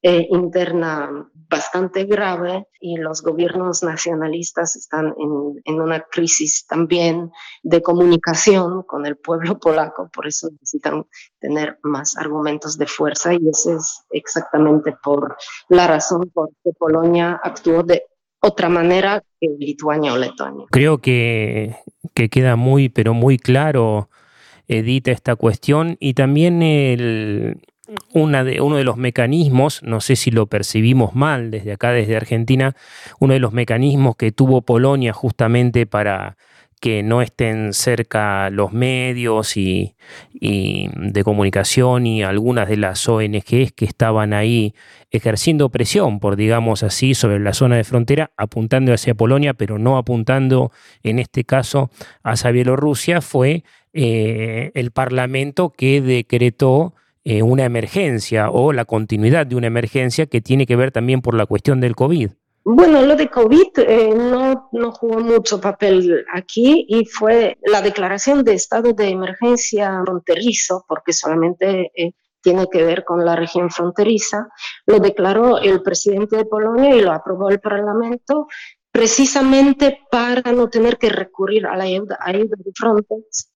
eh, 0.08 0.28
interna 0.30 1.10
bastante 1.50 2.06
grave 2.06 2.68
y 2.80 2.98
los 2.98 3.24
gobiernos 3.24 3.82
nacionalistas 3.82 4.76
están 4.76 5.16
en, 5.18 5.64
en, 5.66 5.82
una 5.82 6.02
crisis 6.02 6.68
también 6.68 7.32
de 7.64 7.82
comunicación 7.82 8.84
con 8.84 9.08
el 9.08 9.18
pueblo 9.18 9.58
polaco, 9.60 10.08
por 10.14 10.28
eso 10.28 10.50
necesitan 10.52 11.08
tener 11.40 11.80
más 11.82 12.18
argumentos 12.18 12.78
de 12.78 12.86
fuerza 12.86 13.34
y 13.34 13.50
esa 13.50 13.78
es 13.78 14.06
exactamente 14.12 14.96
por 15.04 15.38
la 15.70 15.88
razón 15.88 16.30
por 16.32 16.52
que 16.64 16.70
Polonia 16.78 17.40
actuó 17.44 17.82
de 17.82 18.04
otra 18.42 18.70
manera 18.70 19.24
que 19.42 19.48
Lituania 19.58 20.14
o 20.14 20.18
Letonia. 20.18 20.68
Creo 20.70 21.00
que, 21.00 21.78
que 22.14 22.30
queda 22.30 22.56
muy, 22.56 22.90
pero 22.90 23.16
muy 23.16 23.40
claro, 23.40 24.12
Edita, 24.68 25.10
esta 25.10 25.36
cuestión 25.36 25.98
y 26.00 26.14
también 26.14 26.62
el 26.62 27.60
una 28.14 28.44
de, 28.44 28.62
uno 28.62 28.78
de 28.78 28.84
los 28.84 28.98
mecanismos, 28.98 29.82
no 29.84 30.02
sé 30.02 30.16
si 30.16 30.32
lo 30.32 30.48
percibimos 30.48 31.16
mal 31.16 31.52
desde 31.52 31.74
acá, 31.74 31.92
desde 31.92 32.16
Argentina, 32.16 32.76
uno 33.20 33.34
de 33.34 33.40
los 33.40 33.54
mecanismos 33.54 34.16
que 34.16 34.32
tuvo 34.32 34.62
Polonia 34.62 35.14
justamente 35.14 35.86
para 35.86 36.38
que 36.80 37.04
no 37.04 37.22
estén 37.22 37.74
cerca 37.74 38.50
los 38.50 38.72
medios 38.72 39.58
y, 39.58 39.96
de 40.40 41.24
comunicación 41.24 42.06
y 42.06 42.22
algunas 42.22 42.68
de 42.70 42.78
las 42.78 43.08
ONGs 43.08 43.72
que 43.72 43.86
estaban 43.86 44.34
ahí 44.34 44.76
ejerciendo 45.10 45.70
presión, 45.70 46.20
por 46.20 46.36
digamos 46.36 46.84
así, 46.84 47.16
sobre 47.16 47.40
la 47.40 47.54
zona 47.54 47.78
de 47.78 47.86
frontera, 47.86 48.32
apuntando 48.38 48.94
hacia 48.94 49.16
Polonia, 49.16 49.54
pero 49.54 49.80
no 49.80 49.98
apuntando 49.98 50.72
en 51.02 51.18
este 51.20 51.44
caso 51.44 51.90
hacia 52.24 52.52
Bielorrusia, 52.52 53.22
fue 53.22 53.64
eh, 53.94 54.72
el 54.76 54.92
Parlamento 54.92 55.72
que 55.72 56.02
decretó 56.02 56.94
eh, 57.28 57.42
una 57.42 57.66
emergencia 57.66 58.52
o 58.52 58.72
la 58.72 58.86
continuidad 58.86 59.48
de 59.48 59.56
una 59.56 59.66
emergencia 59.66 60.28
que 60.28 60.42
tiene 60.42 60.68
que 60.68 60.76
ver 60.76 60.92
también 60.92 61.24
por 61.24 61.34
la 61.34 61.48
cuestión 61.48 61.82
del 61.82 61.96
COVID. 61.96 62.30
Bueno, 62.64 63.02
lo 63.02 63.16
de 63.16 63.32
COVID 63.32 63.80
eh, 63.80 64.14
no, 64.16 64.70
no, 64.72 64.92
jugó 64.92 65.20
mucho 65.22 65.60
papel 65.60 66.24
aquí 66.32 66.86
y 66.88 67.06
fue 67.06 67.58
la 67.64 67.82
declaración 67.82 68.44
de 68.44 68.54
estado 68.54 68.94
de 68.94 69.10
emergencia 69.10 70.02
fronterizo, 70.06 70.86
porque 70.88 71.14
solamente 71.14 71.92
eh, 71.96 72.12
tiene 72.42 72.68
que 72.72 72.84
ver 72.84 73.04
con 73.04 73.26
la 73.26 73.36
región 73.36 73.72
fronteriza, 73.72 74.48
lo 74.86 75.00
declaró 75.00 75.58
el 75.58 75.82
presidente 75.82 76.38
de 76.38 76.46
Polonia 76.46 76.96
y 76.96 77.02
lo 77.02 77.12
aprobó 77.12 77.50
el 77.50 77.60
Parlamento 77.60 78.46
precisamente 78.92 80.00
para 80.12 80.52
no 80.52 80.70
tener 80.70 81.00
que 81.00 81.10
recurrir 81.10 81.66
a 81.66 81.76
la 81.76 81.86
ayuda, 81.86 82.20
ayuda 82.22 82.56
de 82.58 82.72
Frontex 82.76 83.50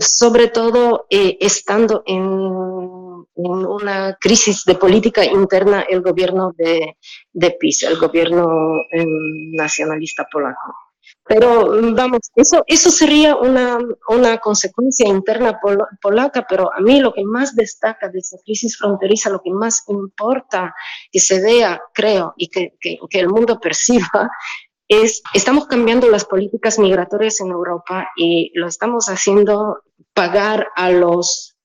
sobre 0.00 0.48
todo 0.48 1.06
eh, 1.10 1.36
estando 1.40 2.02
en, 2.06 2.66
una 3.38 4.16
crisis 4.18 4.64
de 4.64 4.76
política 4.76 5.22
interna 5.22 5.82
el 5.82 6.00
gobierno 6.00 6.52
de, 6.56 6.96
de 7.34 7.50
PiS, 7.50 7.82
el 7.82 7.98
gobierno 7.98 8.46
em, 8.90 9.52
nacionalista 9.52 10.26
polaco. 10.32 10.74
Pero 11.28 11.68
vamos, 11.92 12.30
eso, 12.34 12.64
eso 12.66 12.90
sería 12.90 13.36
una, 13.36 13.78
una 14.08 14.38
consecuencia 14.38 15.08
interna 15.08 15.60
polaca, 16.00 16.46
pero 16.48 16.72
a 16.72 16.80
mí 16.80 17.00
lo 17.00 17.12
que 17.12 17.24
más 17.24 17.54
destaca 17.54 18.08
de 18.08 18.20
esa 18.20 18.38
crisis 18.44 18.78
fronteriza, 18.78 19.28
lo 19.28 19.42
que 19.42 19.50
más 19.50 19.82
importa 19.88 20.74
que 21.10 21.18
se 21.18 21.42
vea, 21.42 21.80
creo, 21.92 22.32
y 22.36 22.48
que, 22.48 22.74
que 22.80 23.20
el 23.20 23.28
mundo 23.28 23.60
perciba, 23.60 24.30
es, 24.88 25.22
estamos 25.34 25.66
cambiando 25.66 26.08
las 26.10 26.24
políticas 26.24 26.78
migratorias 26.78 27.40
en 27.40 27.48
Europa 27.48 28.08
y 28.16 28.52
lo 28.54 28.68
estamos 28.68 29.06
haciendo 29.08 29.82
pagar 30.12 30.68
a 30.76 30.90
los 30.90 31.56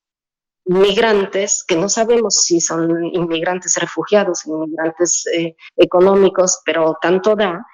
migrantes, 0.66 1.64
que 1.68 1.76
no 1.76 1.90
sabemos 1.90 2.36
si 2.36 2.62
son 2.62 3.06
inmigrantes 3.06 3.76
refugiados, 3.78 4.46
inmigrantes 4.46 5.26
eh, 5.34 5.56
económicos, 5.76 6.62
pero 6.66 6.98
tanto 7.02 7.36
da, 7.36 7.66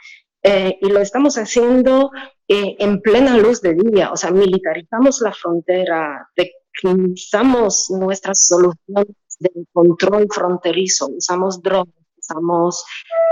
eh, 0.41 0.77
y 0.81 0.89
lo 0.89 0.99
estamos 0.99 1.37
haciendo 1.37 2.11
eh, 2.47 2.75
en 2.79 3.01
plena 3.01 3.37
luz 3.37 3.61
de 3.61 3.73
día, 3.73 4.11
o 4.11 4.17
sea, 4.17 4.31
militarizamos 4.31 5.21
la 5.21 5.33
frontera, 5.33 6.29
tecnizamos 6.33 7.87
nuestras 7.89 8.47
soluciones 8.47 9.15
de 9.39 9.51
control 9.73 10.27
fronterizo, 10.29 11.07
usamos 11.09 11.61
drones, 11.61 11.93
usamos 12.27 12.83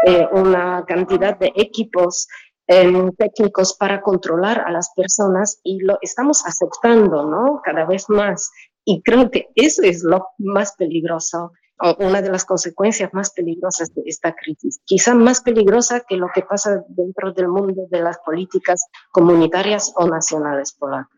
eh, 0.05 0.27
una 0.31 0.85
cantidad 0.85 1.37
de 1.37 1.51
equipos 1.55 2.27
em, 2.67 3.11
técnicos 3.13 3.75
para 3.75 4.01
controlar 4.01 4.63
a 4.65 4.71
las 4.71 4.91
personas 4.95 5.59
y 5.63 5.79
lo 5.83 5.97
estamos 6.01 6.45
aceptando, 6.45 7.29
¿no? 7.29 7.61
Cada 7.63 7.85
vez 7.85 8.09
más. 8.09 8.51
Y 8.85 9.01
creo 9.03 9.29
que 9.29 9.47
eso 9.55 9.83
es 9.83 10.03
lo 10.03 10.27
más 10.37 10.75
peligroso 10.75 11.51
o 11.81 11.95
una 11.99 12.21
de 12.21 12.29
las 12.29 12.45
consecuencias 12.45 13.13
más 13.13 13.31
peligrosas 13.31 13.93
de 13.93 14.03
esta 14.05 14.33
crisis, 14.33 14.79
quizá 14.85 15.13
más 15.13 15.41
peligrosa 15.41 16.05
que 16.07 16.15
lo 16.15 16.27
que 16.33 16.41
pasa 16.41 16.85
dentro 16.87 17.33
del 17.33 17.49
mundo 17.49 17.85
de 17.89 18.01
las 18.01 18.17
políticas 18.25 18.85
comunitarias 19.11 19.91
o 19.97 20.07
nacionales 20.07 20.71
polacas. 20.71 21.11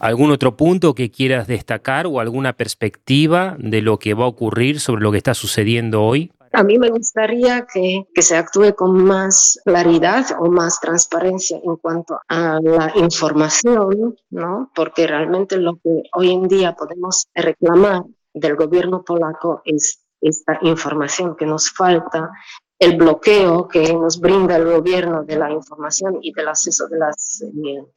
¿Algún 0.00 0.30
otro 0.30 0.54
punto 0.54 0.94
que 0.94 1.10
quieras 1.10 1.46
destacar 1.46 2.06
o 2.06 2.20
alguna 2.20 2.52
perspectiva 2.52 3.56
de 3.58 3.80
lo 3.80 3.98
que 3.98 4.12
va 4.12 4.24
a 4.24 4.28
ocurrir 4.28 4.80
sobre 4.80 5.02
lo 5.02 5.12
que 5.12 5.18
está 5.18 5.32
sucediendo 5.32 6.02
hoy? 6.02 6.30
A 6.54 6.62
mí 6.62 6.78
me 6.78 6.90
gustaría 6.90 7.66
que, 7.66 8.06
que, 8.14 8.22
se 8.22 8.36
actúe 8.36 8.74
con 8.74 9.04
más 9.04 9.58
claridad 9.64 10.26
o 10.38 10.50
más 10.50 10.80
transparencia 10.80 11.58
en 11.62 11.76
cuanto 11.76 12.20
a 12.28 12.60
la 12.60 12.92
información, 12.96 14.16
¿no? 14.30 14.70
Porque 14.74 15.06
realmente 15.06 15.56
lo 15.56 15.76
que 15.76 16.02
hoy 16.14 16.30
en 16.30 16.48
día 16.48 16.74
podemos 16.74 17.26
reclamar 17.34 18.02
del 18.34 18.56
gobierno 18.56 19.02
polaco 19.02 19.62
es 19.64 20.02
esta 20.20 20.58
información 20.62 21.36
que 21.36 21.46
nos 21.46 21.70
falta, 21.70 22.30
el 22.78 22.96
bloqueo 22.96 23.68
que 23.68 23.92
nos 23.94 24.20
brinda 24.20 24.56
el 24.56 24.64
gobierno 24.64 25.24
de 25.24 25.36
la 25.36 25.50
información 25.50 26.18
y 26.20 26.32
del 26.32 26.48
acceso 26.48 26.88
de 26.88 26.98
las, 26.98 27.44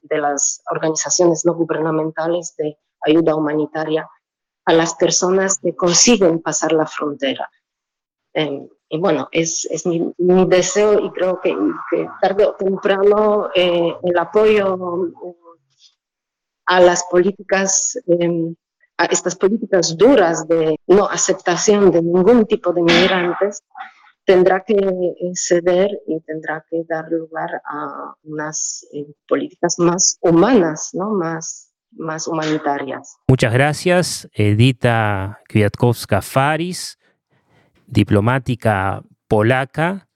de 0.01 0.17
las 0.17 0.61
organizaciones 0.69 1.43
no 1.45 1.55
gubernamentales 1.55 2.55
de 2.57 2.77
ayuda 3.01 3.35
humanitaria 3.35 4.07
a 4.65 4.73
las 4.73 4.95
personas 4.95 5.59
que 5.59 5.75
consiguen 5.75 6.41
pasar 6.41 6.71
la 6.71 6.85
frontera. 6.85 7.49
Eh, 8.35 8.67
y 8.89 8.99
bueno, 8.99 9.29
es, 9.31 9.65
es 9.71 9.85
mi, 9.85 10.13
deseo 10.47 10.99
y 10.99 11.09
creo 11.11 11.39
que, 11.41 11.55
tarde 12.21 12.45
o 12.45 12.53
temprano 12.53 13.49
eh, 13.55 13.95
el 14.03 14.17
apoyo 14.17 14.77
a 16.65 16.79
las 16.81 17.03
políticas, 17.09 17.97
a 18.97 19.05
estas 19.05 19.35
políticas 19.35 19.97
duras 19.97 20.47
de 20.47 20.77
no 20.87 21.07
aceptación 21.07 21.91
de 21.91 22.01
ningún 22.01 22.45
tipo 22.45 22.73
de 22.73 22.81
migrantes, 22.81 23.63
tendrá 24.25 24.63
que 24.63 24.75
ceder 25.35 25.89
y 26.07 26.19
tendrá 26.21 26.65
que 26.69 26.83
dar 26.87 27.09
lugar 27.09 27.61
a 27.65 28.15
unas 28.23 28.85
eh, 28.93 29.05
políticas 29.27 29.79
más 29.79 30.17
humanas, 30.21 30.89
¿no? 30.93 31.11
más, 31.11 31.71
más 31.91 32.27
humanitarias. 32.27 33.17
Muchas 33.27 33.53
gracias, 33.53 34.27
Edita 34.33 35.39
Kwiatkowska-Faris 35.49 36.97
diplomática 37.87 39.03
polaca 39.27 40.07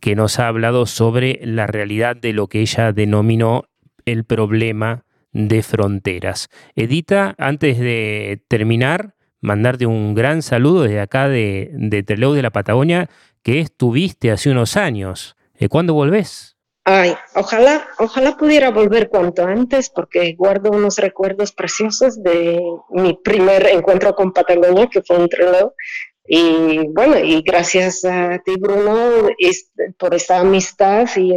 que 0.00 0.16
nos 0.16 0.38
ha 0.38 0.48
hablado 0.48 0.86
sobre 0.86 1.40
la 1.42 1.66
realidad 1.66 2.16
de 2.16 2.32
lo 2.32 2.48
que 2.48 2.60
ella 2.60 2.92
denominó 2.92 3.64
el 4.04 4.24
problema 4.24 5.04
de 5.32 5.62
fronteras. 5.62 6.48
Edita, 6.74 7.34
antes 7.38 7.78
de 7.78 8.42
terminar, 8.48 9.14
mandarte 9.40 9.86
un 9.86 10.14
gran 10.14 10.42
saludo 10.42 10.82
desde 10.82 11.00
acá 11.00 11.28
de, 11.28 11.70
de 11.72 12.02
de 12.02 12.42
la 12.42 12.50
Patagonia, 12.50 13.08
que 13.42 13.60
estuviste 13.60 14.30
hace 14.30 14.50
unos 14.50 14.76
años. 14.76 15.36
Eh, 15.54 15.68
¿Cuándo 15.68 15.94
volvés? 15.94 16.56
Ay, 16.84 17.14
ojalá, 17.34 17.86
ojalá 17.98 18.36
pudiera 18.36 18.70
volver 18.70 19.08
cuanto 19.08 19.44
antes, 19.44 19.90
porque 19.90 20.34
guardo 20.34 20.70
unos 20.70 20.98
recuerdos 20.98 21.50
preciosos 21.52 22.22
de 22.22 22.60
mi 22.90 23.14
primer 23.24 23.66
encuentro 23.66 24.14
con 24.14 24.32
Patagonia, 24.32 24.86
que 24.86 25.02
fue 25.02 25.18
un 25.18 25.28
Trelew, 25.28 25.72
y 26.28 26.88
bueno, 26.88 27.18
y 27.18 27.42
gracias 27.42 28.04
a 28.04 28.40
ti, 28.44 28.56
Bruno, 28.58 29.28
por 29.96 30.14
esta 30.14 30.40
amistad 30.40 31.06
y, 31.16 31.32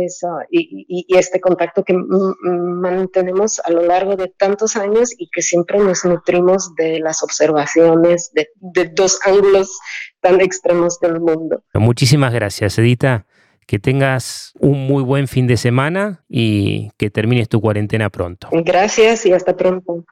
y, 0.49 1.05
este 1.15 1.39
contacto 1.39 1.83
que 1.83 1.93
mantenemos 1.93 3.59
a 3.59 3.71
lo 3.71 3.83
largo 3.83 4.15
de 4.15 4.29
tantos 4.29 4.75
años 4.75 5.11
y 5.17 5.29
que 5.29 5.41
siempre 5.41 5.77
nos 5.79 6.05
nutrimos 6.05 6.73
de 6.75 6.99
las 6.99 7.21
observaciones 7.21 8.31
de, 8.33 8.49
de 8.55 8.89
dos 8.89 9.19
ángulos 9.25 9.77
tan 10.21 10.41
extremos 10.41 10.99
del 10.99 11.19
mundo. 11.19 11.63
Muchísimas 11.75 12.33
gracias, 12.33 12.77
Edita. 12.79 13.27
Que 13.67 13.77
tengas 13.77 14.53
un 14.59 14.87
muy 14.87 15.03
buen 15.03 15.27
fin 15.27 15.45
de 15.45 15.55
semana 15.55 16.23
y 16.27 16.89
que 16.97 17.11
termines 17.11 17.47
tu 17.47 17.61
cuarentena 17.61 18.09
pronto. 18.09 18.49
Gracias 18.51 19.27
y 19.27 19.33
hasta 19.33 19.55
pronto. 19.55 20.05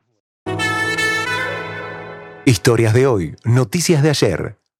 Historias 2.45 2.93
de 2.93 3.07
hoy, 3.07 3.35
noticias 3.43 4.03
de 4.03 4.09
ayer 4.09 4.57